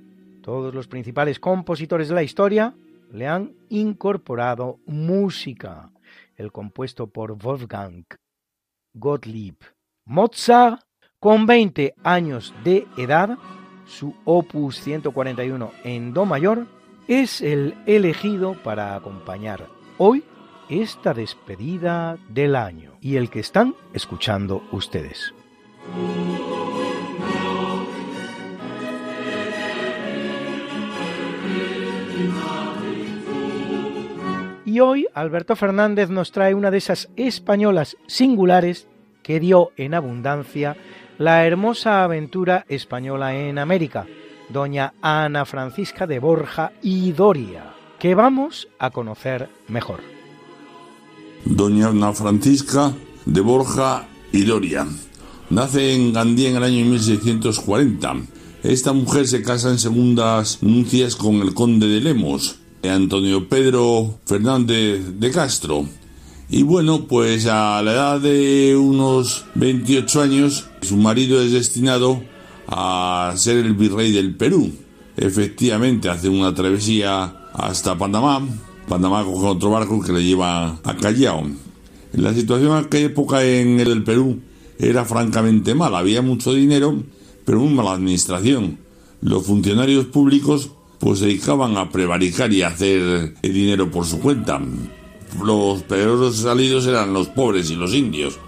Todos 0.51 0.74
los 0.74 0.88
principales 0.88 1.38
compositores 1.38 2.09
de 2.09 2.14
la 2.16 2.24
historia 2.24 2.74
le 3.12 3.28
han 3.28 3.53
incorporado 3.68 4.80
música, 4.84 5.92
el 6.34 6.51
compuesto 6.51 7.07
por 7.07 7.38
Wolfgang 7.38 8.05
Gottlieb 8.92 9.55
Mozart, 10.07 10.82
con 11.20 11.46
20 11.46 11.94
años 12.03 12.53
de 12.64 12.84
edad, 12.96 13.38
su 13.86 14.12
opus 14.24 14.80
141 14.80 15.70
en 15.84 16.12
Do 16.12 16.24
mayor, 16.24 16.66
es 17.07 17.42
el 17.42 17.76
elegido 17.86 18.55
para 18.64 18.96
acompañar 18.96 19.68
hoy 19.98 20.24
esta 20.68 21.14
despedida 21.14 22.18
del 22.28 22.57
año 22.57 22.94
y 23.01 23.14
el 23.14 23.30
que 23.30 23.38
están 23.38 23.76
escuchando 23.94 24.64
ustedes. 24.72 25.32
Y 34.71 34.79
hoy 34.79 35.09
Alberto 35.14 35.57
Fernández 35.57 36.11
nos 36.11 36.31
trae 36.31 36.55
una 36.55 36.71
de 36.71 36.79
esas 36.79 37.09
españolas 37.16 37.97
singulares 38.07 38.87
que 39.21 39.41
dio 39.41 39.73
en 39.77 39.95
abundancia 39.95 40.77
la 41.18 41.45
hermosa 41.45 42.05
aventura 42.05 42.66
española 42.68 43.35
en 43.35 43.59
América, 43.59 44.07
doña 44.49 44.95
Ana 45.03 45.45
Francisca 45.45 46.07
de 46.07 46.21
Borja 46.21 46.71
y 46.83 47.11
Doria, 47.11 47.75
que 47.99 48.14
vamos 48.14 48.68
a 48.79 48.91
conocer 48.91 49.49
mejor. 49.66 50.03
Doña 51.45 51.89
Ana 51.89 52.12
Francisca 52.12 52.93
de 53.27 53.41
Borja 53.41 54.07
y 54.31 54.45
Doria. 54.45 54.87
Nace 55.51 55.97
en 55.97 56.12
Gandía 56.12 56.51
en 56.51 56.57
el 56.59 56.62
año 56.62 56.85
1640. 56.85 58.18
Esta 58.62 58.93
mujer 58.93 59.27
se 59.27 59.43
casa 59.43 59.68
en 59.68 59.81
segundas 59.81 60.62
nupcias 60.62 61.16
con 61.16 61.43
el 61.43 61.55
conde 61.55 61.89
de 61.89 62.01
Lemos, 62.01 62.61
Antonio 62.89 63.49
Pedro 63.49 64.18
Fernández 64.24 65.18
de 65.18 65.31
Castro. 65.31 65.87
Y 66.49 66.62
bueno, 66.62 67.07
pues 67.07 67.47
a 67.47 67.81
la 67.83 67.93
edad 67.93 68.20
de 68.20 68.76
unos 68.76 69.45
28 69.55 70.22
años, 70.22 70.66
su 70.83 70.97
marido 70.97 71.41
es 71.43 71.53
destinado 71.53 72.22
a 72.66 73.33
ser 73.37 73.59
el 73.59 73.74
virrey 73.74 74.12
del 74.12 74.35
Perú. 74.35 74.72
Efectivamente, 75.16 76.09
hace 76.09 76.28
una 76.28 76.55
travesía 76.55 77.49
hasta 77.53 77.97
Panamá. 77.97 78.41
Panamá 78.89 79.24
coge 79.24 79.47
otro 79.47 79.70
barco 79.70 80.01
que 80.01 80.12
le 80.12 80.24
lleva 80.24 80.78
a 80.83 80.97
Callao. 80.97 81.45
La 82.12 82.35
situación 82.35 82.72
en 82.72 82.85
aquella 82.85 83.07
época 83.07 83.45
en 83.45 83.78
el 83.78 84.03
Perú 84.03 84.41
era 84.78 85.05
francamente 85.05 85.74
mala. 85.74 85.99
Había 85.99 86.22
mucho 86.22 86.53
dinero, 86.53 87.01
pero 87.45 87.61
muy 87.61 87.72
mala 87.72 87.93
administración. 87.93 88.78
Los 89.20 89.47
funcionarios 89.47 90.07
públicos 90.07 90.70
pues 91.01 91.18
se 91.18 91.26
dedicaban 91.26 91.76
a 91.76 91.90
prevaricar 91.90 92.53
y 92.53 92.62
a 92.62 92.68
hacer 92.68 93.34
dinero 93.42 93.90
por 93.90 94.07
su 94.07 94.20
cuenta. 94.20 94.61
Los 95.42 95.82
peores 95.82 96.36
salidos 96.36 96.86
eran 96.86 97.14
los 97.14 97.28
pobres 97.28 97.70
y 97.70 97.74
los 97.74 97.94
indios. 97.94 98.38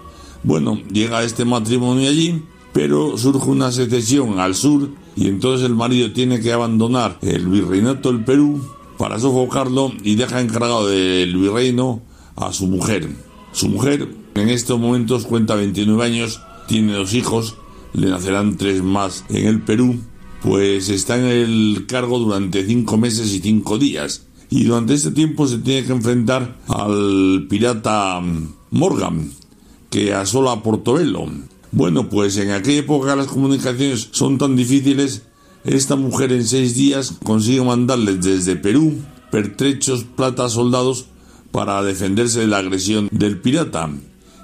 Bueno, 0.43 0.79
llega 0.91 1.23
este 1.23 1.45
matrimonio 1.45 2.09
allí, 2.09 2.43
pero 2.71 3.17
surge 3.17 3.49
una 3.49 3.71
secesión 3.71 4.39
al 4.39 4.55
sur 4.55 4.89
y 5.15 5.27
entonces 5.27 5.65
el 5.65 5.75
marido 5.75 6.11
tiene 6.11 6.41
que 6.41 6.53
abandonar 6.53 7.17
el 7.21 7.47
virreinato 7.47 8.11
del 8.11 8.23
Perú 8.23 8.61
para 8.97 9.19
sofocarlo 9.19 9.91
y 10.03 10.15
deja 10.15 10.39
encargado 10.39 10.87
del 10.87 11.35
virreino 11.35 12.01
a 12.35 12.53
su 12.53 12.67
mujer. 12.67 13.09
Su 13.51 13.69
mujer 13.69 14.07
en 14.35 14.49
estos 14.49 14.79
momentos 14.79 15.25
cuenta 15.25 15.55
29 15.55 16.03
años, 16.03 16.41
tiene 16.67 16.93
dos 16.93 17.13
hijos, 17.13 17.55
le 17.93 18.09
nacerán 18.09 18.57
tres 18.57 18.83
más 18.83 19.25
en 19.29 19.47
el 19.47 19.61
Perú 19.61 19.99
pues 20.43 20.89
está 20.89 21.17
en 21.17 21.25
el 21.25 21.85
cargo 21.87 22.19
durante 22.19 22.65
cinco 22.65 22.97
meses 22.97 23.33
y 23.33 23.39
cinco 23.39 23.79
días. 23.79 24.27
Y 24.49 24.65
durante 24.65 24.93
este 24.93 25.11
tiempo 25.11 25.47
se 25.47 25.57
tiene 25.59 25.87
que 25.87 25.93
enfrentar 25.93 26.57
al 26.67 27.47
pirata 27.49 28.21
Morgan, 28.69 29.31
que 29.89 30.13
asola 30.13 30.61
Portobelo. 30.61 31.27
Bueno, 31.71 32.09
pues 32.09 32.37
en 32.37 32.51
aquella 32.51 32.81
época 32.81 33.15
las 33.15 33.27
comunicaciones 33.27 34.09
son 34.11 34.37
tan 34.37 34.55
difíciles, 34.55 35.23
esta 35.63 35.95
mujer 35.95 36.33
en 36.33 36.45
seis 36.45 36.75
días 36.75 37.13
consigue 37.23 37.63
mandarles 37.63 38.21
desde 38.21 38.57
Perú 38.57 38.95
pertrechos, 39.31 40.03
plata, 40.03 40.47
soldados 40.47 41.07
para 41.51 41.81
defenderse 41.81 42.41
de 42.41 42.47
la 42.47 42.59
agresión 42.59 43.07
del 43.11 43.39
pirata. 43.39 43.89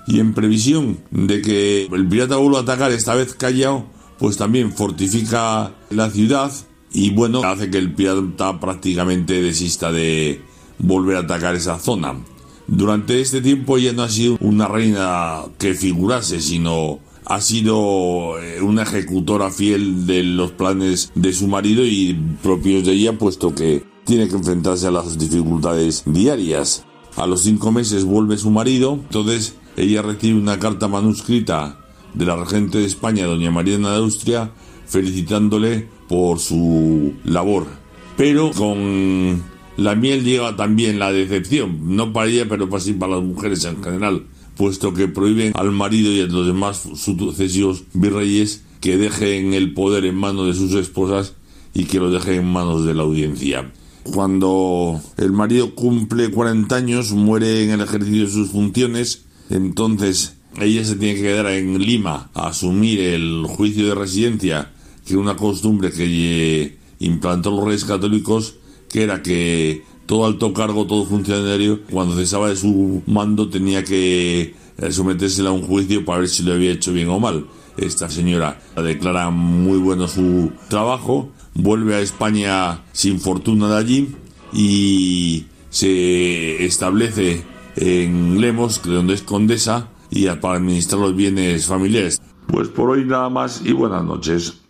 Y 0.08 0.20
en 0.20 0.34
previsión 0.34 0.97
de 1.12 1.43
que 1.43 1.86
el 1.91 2.08
pirata 2.08 2.38
vuelva 2.38 2.60
a 2.60 2.62
atacar 2.64 2.91
esta 2.91 3.14
vez 3.14 3.36
callado, 3.36 3.86
pues 4.20 4.38
también 4.38 4.72
fortifica 4.74 5.74
la 5.90 6.10
ciudad 6.10 6.52
y 6.92 7.12
bueno, 7.12 7.44
hace 7.44 7.70
que 7.70 7.78
el 7.78 7.94
pirata 7.94 8.60
prácticamente 8.60 9.42
desista 9.42 9.92
de 9.92 10.42
volver 10.80 11.18
a 11.18 11.20
atacar 11.22 11.56
esa 11.56 11.80
zona. 11.80 12.16
Durante 12.68 13.22
este 13.22 13.42
tiempo 13.42 13.78
ella 13.78 13.94
no 13.94 14.04
ha 14.04 14.10
sido 14.10 14.38
una 14.42 14.68
reina 14.68 15.42
que 15.58 15.74
figurase, 15.74 16.42
sino 16.42 17.00
ha 17.26 17.42
sido 17.42 18.40
eh, 18.40 18.62
una 18.62 18.84
ejecutora 18.84 19.52
fiel 19.52 20.06
de 20.06 20.24
los 20.24 20.52
planes 20.52 21.12
de 21.16 21.34
su 21.34 21.48
marido 21.48 21.86
y 21.86 22.14
propios 22.42 22.86
de 22.86 22.94
ella, 22.94 23.18
puesto 23.18 23.54
que 23.54 23.84
tiene 24.04 24.28
que 24.28 24.36
enfrentarse 24.36 24.88
a 24.88 24.92
las 24.92 25.18
dificultades 25.18 26.04
diarias. 26.06 26.86
A 27.16 27.28
los 27.28 27.42
cinco 27.42 27.72
meses 27.72 28.06
vuelve 28.06 28.38
su 28.38 28.50
marido, 28.50 28.94
entonces 28.94 29.56
ella 29.78 30.02
recibe 30.02 30.40
una 30.40 30.60
carta 30.60 30.88
manuscrita 30.88 31.79
de 32.14 32.26
la 32.26 32.36
regente 32.36 32.80
de 32.80 32.86
España, 32.86 33.26
doña 33.26 33.51
Mariana 33.51 33.91
de 33.91 33.97
Austria, 33.97 34.51
felicitándole 34.86 35.88
por 36.07 36.39
su 36.39 37.14
labor. 37.24 37.68
Pero 38.18 38.51
con 38.51 39.41
la 39.78 39.95
miel 39.95 40.24
llega 40.24 40.55
también 40.55 40.99
la 40.99 41.12
decepción, 41.12 41.95
no 41.95 42.12
para 42.12 42.28
ella, 42.28 42.45
pero 42.49 42.70
para, 42.70 42.82
sí, 42.82 42.93
para 42.93 43.16
las 43.16 43.24
mujeres 43.24 43.64
en 43.64 43.82
general, 43.82 44.26
puesto 44.57 44.93
que 44.93 45.07
prohíben 45.07 45.53
al 45.55 45.72
marido 45.72 46.12
y 46.12 46.22
a 46.22 46.26
los 46.26 46.45
demás 46.45 46.88
sucesivos 46.95 47.84
virreyes 47.93 48.64
que 48.82 48.97
dejen 48.97 49.53
el 49.53 49.74
poder 49.74 50.05
en 50.05 50.16
manos 50.16 50.47
de 50.47 50.53
sus 50.53 50.74
esposas 50.74 51.34
y 51.74 51.86
que 51.86 51.99
lo 51.99 52.12
dejen 52.12 52.41
en 52.41 52.51
manos 52.51 52.86
de 52.86 52.93
la 52.93 53.03
audiencia. 53.03 53.72
Cuando 54.03 54.99
el 55.18 55.32
marido 55.32 55.76
cumple 55.76 56.32
40 56.32 56.76
años, 56.76 57.12
muere 57.12 57.64
en 57.64 57.72
el 57.72 57.82
ejercicio 57.82 58.26
de 58.26 58.32
sus 58.32 58.49
funciones, 58.49 59.24
entonces 59.49 60.39
ella 60.58 60.84
se 60.84 60.95
tiene 60.95 61.16
que 61.16 61.22
quedar 61.22 61.47
en 61.47 61.80
Lima 61.80 62.30
a 62.34 62.47
asumir 62.47 63.00
el 63.00 63.45
juicio 63.47 63.88
de 63.88 63.95
residencia, 63.95 64.72
que 65.06 65.14
es 65.14 65.20
una 65.20 65.36
costumbre 65.36 65.91
que 65.91 66.78
implantó 67.00 67.52
los 67.52 67.66
reyes 67.66 67.86
católicos, 67.86 68.56
que 68.89 69.04
era 69.04 69.22
que 69.22 69.84
todo 70.06 70.26
alto 70.26 70.54
cargo, 70.54 70.88
todo 70.88 71.06
funcionario, 71.06 71.82
cuando 71.91 72.16
cesaba 72.16 72.50
de 72.50 72.56
su 72.56 73.04
mando 73.06 73.50
tenía 73.50 73.84
que 73.84 74.56
eh, 74.78 74.91
someterse 74.91 75.45
a 75.45 75.52
un 75.52 75.62
juicio 75.62 76.04
para 76.04 76.20
ver 76.20 76.30
si 76.30 76.43
lo 76.43 76.54
había 76.54 76.72
hecho 76.72 76.91
bien 76.91 77.10
o 77.10 77.20
mal. 77.20 77.45
Esta 77.78 78.10
señora 78.10 78.60
declara 78.76 79.30
muy 79.30 79.78
bueno 79.78 80.08
su 80.08 80.52
trabajo, 80.68 81.30
vuelve 81.54 81.95
a 81.95 82.02
España 82.02 82.82
sin 82.91 83.20
fortuna 83.20 83.70
de 83.70 83.78
allí 83.78 84.16
y 84.52 85.45
se 85.70 86.66
establece 86.66 87.43
en 87.76 88.41
Lemos, 88.41 88.82
donde 88.84 89.14
es 89.14 89.22
condesa, 89.22 89.89
y 90.10 90.28
para 90.28 90.55
administrar 90.55 91.01
los 91.01 91.16
bienes 91.16 91.68
familiares. 91.68 92.22
Pues 92.47 92.68
por 92.68 92.89
hoy 92.89 93.05
nada 93.05 93.30
más 93.30 93.62
y 93.64 93.74
buenas 93.74 94.03
noches. 94.03 94.62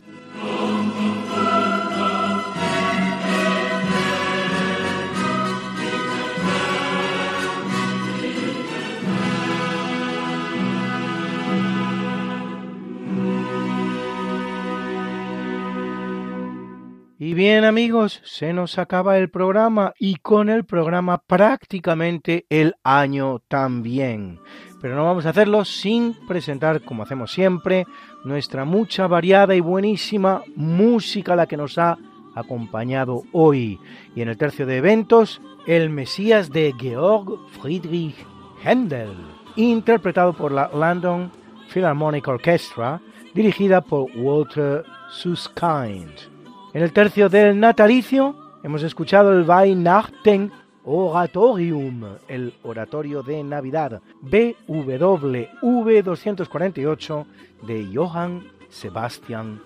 Bien 17.39 17.63
amigos, 17.63 18.19
se 18.25 18.51
nos 18.51 18.77
acaba 18.77 19.17
el 19.17 19.29
programa 19.29 19.93
y 19.97 20.17
con 20.17 20.49
el 20.49 20.65
programa 20.65 21.19
prácticamente 21.25 22.45
el 22.49 22.75
año 22.83 23.39
también 23.47 24.41
pero 24.81 24.95
no 24.95 25.05
vamos 25.05 25.25
a 25.25 25.29
hacerlo 25.29 25.65
sin 25.65 26.13
presentar, 26.27 26.81
como 26.83 27.03
hacemos 27.03 27.31
siempre, 27.31 27.85
nuestra 28.23 28.65
mucha 28.65 29.07
variada 29.07 29.55
y 29.55 29.59
buenísima 29.59 30.41
música, 30.55 31.35
la 31.35 31.47
que 31.47 31.57
nos 31.57 31.77
ha 31.77 31.97
acompañado 32.33 33.23
hoy. 33.33 33.77
Y 34.15 34.21
en 34.21 34.29
el 34.29 34.37
tercio 34.37 34.65
de 34.65 34.77
eventos, 34.77 35.41
el 35.67 35.89
Mesías 35.89 36.49
de 36.49 36.73
Georg 36.79 37.39
Friedrich 37.61 38.15
Händel, 38.63 39.13
interpretado 39.57 40.31
por 40.31 40.53
la 40.53 40.69
London 40.73 41.29
Philharmonic 41.73 42.27
Orchestra, 42.27 43.01
dirigida 43.33 43.81
por 43.81 44.07
Walter 44.15 44.85
Susskind. 45.09 46.38
En 46.72 46.84
el 46.84 46.93
tercio 46.93 47.30
del 47.30 47.59
natalicio, 47.59 48.36
hemos 48.61 48.84
escuchado 48.84 49.34
el 49.34 49.49
Weihnachten 49.49 50.51
Oratorium, 50.84 52.03
el 52.28 52.53
oratorio 52.61 53.24
de 53.24 53.43
Navidad, 53.43 54.03
BWV 54.22 56.03
248 56.03 57.26
de 57.63 57.89
Johann 57.91 58.51
Sebastian 58.70 59.59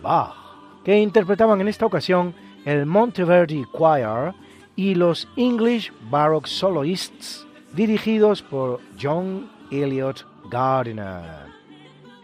Bach, 0.00 0.32
que 0.84 0.96
interpretaban 0.96 1.60
en 1.60 1.66
esta 1.66 1.86
ocasión 1.86 2.32
el 2.64 2.86
Monteverdi 2.86 3.64
Choir 3.76 4.32
y 4.76 4.94
los 4.94 5.28
English 5.36 5.92
Baroque 6.08 6.48
Soloists, 6.48 7.48
dirigidos 7.72 8.42
por 8.42 8.78
John 9.00 9.50
Elliot 9.72 10.24
Gardiner. 10.52 11.52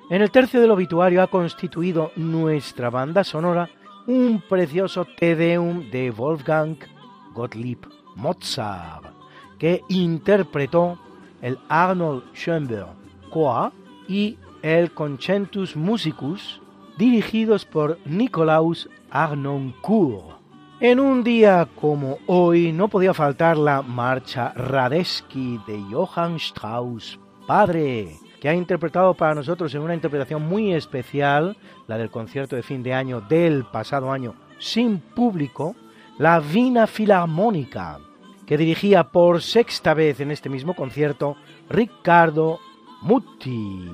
En 0.09 0.23
el 0.23 0.31
tercio 0.31 0.61
del 0.61 0.71
obituario 0.71 1.21
ha 1.21 1.27
constituido 1.27 2.13
nuestra 2.15 2.91
banda 2.91 3.25
sonora 3.25 3.69
un 4.07 4.43
precioso 4.49 5.05
Te 5.05 5.37
Deum 5.37 5.91
de 5.91 6.11
Wolfgang 6.11 6.77
Gottlieb 7.35 7.79
Mozart, 8.17 9.13
que 9.59 9.83
interpretó 9.89 10.99
el 11.43 11.59
Arnold 11.69 12.25
Schoenberg 12.35 12.89
Choir 13.33 13.73
y 14.09 14.39
el 14.63 14.93
Concentus 14.93 15.77
Musicus, 15.77 16.61
dirigidos 16.99 17.65
por 17.65 17.99
Nicolaus 18.05 18.89
Arnoncourt. 19.11 20.39
En 20.81 20.99
un 20.99 21.23
día 21.23 21.69
como 21.79 22.19
hoy 22.27 22.73
no 22.73 22.89
podía 22.89 23.13
faltar 23.13 23.59
la 23.59 23.83
marcha 23.83 24.53
Radetzky 24.55 25.61
de 25.67 25.79
Johann 25.91 26.37
Strauss, 26.37 27.19
padre, 27.47 28.17
que 28.41 28.49
ha 28.49 28.55
interpretado 28.55 29.15
para 29.15 29.35
nosotros 29.35 29.75
en 29.75 29.83
una 29.83 29.95
interpretación 29.95 30.43
muy 30.43 30.73
especial, 30.73 31.57
la 31.87 31.99
del 31.99 32.11
concierto 32.11 32.57
de 32.57 32.63
fin 32.63 32.83
de 32.83 32.95
año 32.95 33.21
del 33.21 33.65
pasado 33.65 34.11
año 34.11 34.35
sin 34.59 34.99
público, 34.99 35.77
la 36.19 36.41
Vina 36.41 36.87
Filarmónica, 36.87 37.99
que 38.47 38.57
dirigía 38.57 39.05
por 39.05 39.43
sexta 39.43 39.95
vez 39.95 40.21
en 40.21 40.31
este 40.31 40.49
mismo 40.49 40.75
concierto 40.75 41.37
Ricardo 41.69 42.61
Mutti. 43.03 43.91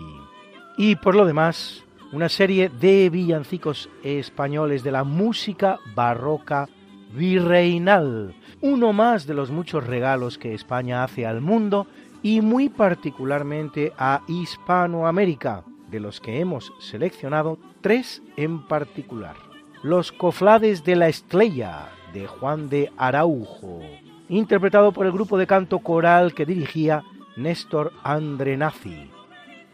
Y 0.77 0.97
por 0.97 1.15
lo 1.15 1.25
demás, 1.25 1.85
una 2.13 2.29
serie 2.29 2.69
de 2.69 3.11
villancicos 3.11 3.89
españoles 4.03 4.83
de 4.83 4.93
la 4.93 5.05
música 5.05 5.79
barroca 5.95 6.69
virreinal, 7.15 8.35
uno 8.61 8.93
más 8.93 9.27
de 9.27 9.35
los 9.35 9.51
muchos 9.51 9.87
regalos 9.87 10.39
que 10.39 10.55
España 10.55 11.05
hace 11.05 11.27
al 11.27 11.41
mundo 11.41 11.87
y 12.23 12.41
muy 12.41 12.69
particularmente 12.69 13.93
a 13.99 14.23
Hispanoamérica, 14.27 15.65
de 15.91 16.01
los 16.01 16.21
que 16.21 16.41
hemos 16.41 16.73
seleccionado 16.81 17.59
tres 17.81 18.23
en 18.37 18.67
particular. 18.67 19.37
Los 19.83 20.13
coflades 20.13 20.85
de 20.85 20.97
la 20.97 21.09
estrella, 21.09 21.89
de 22.13 22.27
Juan 22.27 22.69
de 22.69 22.91
Araujo, 22.97 23.81
interpretado 24.29 24.93
por 24.93 25.07
el 25.07 25.13
grupo 25.13 25.39
de 25.39 25.47
canto 25.47 25.79
coral 25.79 26.35
que 26.35 26.47
dirigía 26.47 27.05
Néstor 27.37 27.93
Andrenazi. 28.03 29.11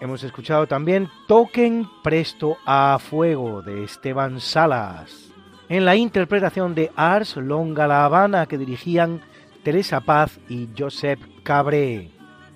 Hemos 0.01 0.25
escuchado 0.25 0.67
también 0.67 1.09
Toquen 1.29 1.87
Presto 2.03 2.57
a 2.67 2.99
Fuego 2.99 3.63
de 3.63 3.85
Esteban 3.85 4.41
Salas, 4.41 5.33
en 5.69 5.85
la 5.85 5.97
interpretación 5.97 6.75
de 6.75 6.91
Ars 6.97 7.37
Longa 7.37 7.87
La 7.87 8.05
Habana 8.05 8.47
que 8.47 8.59
dirigían 8.59 9.23
Teresa 9.63 10.01
Paz 10.01 10.41
y 10.49 10.69
Josep 10.77 11.21
Cabré. 11.45 12.11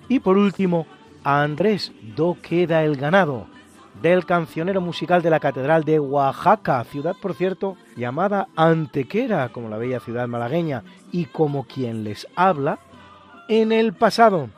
Y 0.09 0.19
por 0.19 0.37
último, 0.37 0.87
a 1.23 1.43
Andrés 1.43 1.91
Do 2.15 2.37
Queda 2.41 2.83
el 2.83 2.95
Ganado, 2.95 3.47
del 4.01 4.25
cancionero 4.25 4.79
musical 4.79 5.21
de 5.21 5.29
la 5.29 5.39
Catedral 5.39 5.83
de 5.83 5.99
Oaxaca, 5.99 6.83
ciudad 6.83 7.15
por 7.21 7.33
cierto 7.33 7.77
llamada 7.95 8.47
Antequera, 8.55 9.49
como 9.49 9.69
la 9.69 9.77
bella 9.77 9.99
ciudad 9.99 10.27
malagueña, 10.27 10.83
y 11.11 11.25
como 11.25 11.65
quien 11.65 12.03
les 12.03 12.27
habla, 12.35 12.79
en 13.49 13.71
el 13.71 13.93
pasado, 13.93 14.49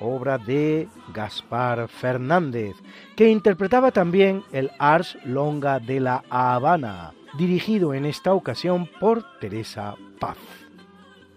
obra 0.00 0.38
de 0.38 0.88
Gaspar 1.12 1.88
Fernández, 1.88 2.74
que 3.16 3.28
interpretaba 3.28 3.90
también 3.90 4.42
el 4.52 4.70
Ars 4.78 5.16
Longa 5.24 5.78
de 5.78 6.00
la 6.00 6.24
Habana, 6.30 7.12
dirigido 7.38 7.94
en 7.94 8.06
esta 8.06 8.32
ocasión 8.32 8.88
por 8.98 9.24
Teresa 9.38 9.94
Paz. 10.18 10.38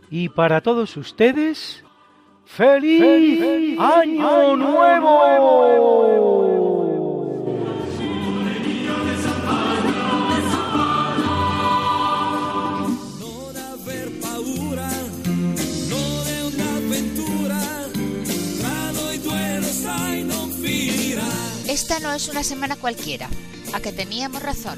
Y 0.10 0.30
para 0.30 0.62
todos 0.62 0.96
ustedes, 0.98 1.83
¡Feliz, 2.56 3.80
Año, 3.80 4.56
Nuevo! 4.56 5.24
Esta 21.68 22.00
no 22.02 22.14
es 22.14 22.30
una 22.30 22.44
semana 22.44 22.76
cualquiera, 22.76 23.30
a 23.74 23.80
que 23.80 23.92
teníamos 23.92 24.44
razón. 24.44 24.78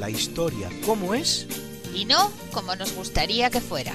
La 0.00 0.10
historia, 0.10 0.68
¿cómo 0.84 1.14
es? 1.14 1.46
Y 1.94 2.06
no 2.06 2.32
como 2.52 2.74
nos 2.74 2.92
gustaría 2.94 3.50
que 3.50 3.60
fuera. 3.60 3.94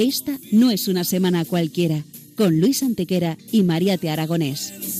Esta 0.00 0.38
no 0.50 0.70
es 0.70 0.88
una 0.88 1.04
semana 1.04 1.44
cualquiera 1.44 2.02
con 2.34 2.58
Luis 2.58 2.82
Antequera 2.82 3.36
y 3.52 3.64
Mariate 3.64 4.08
Aragonés. 4.08 4.99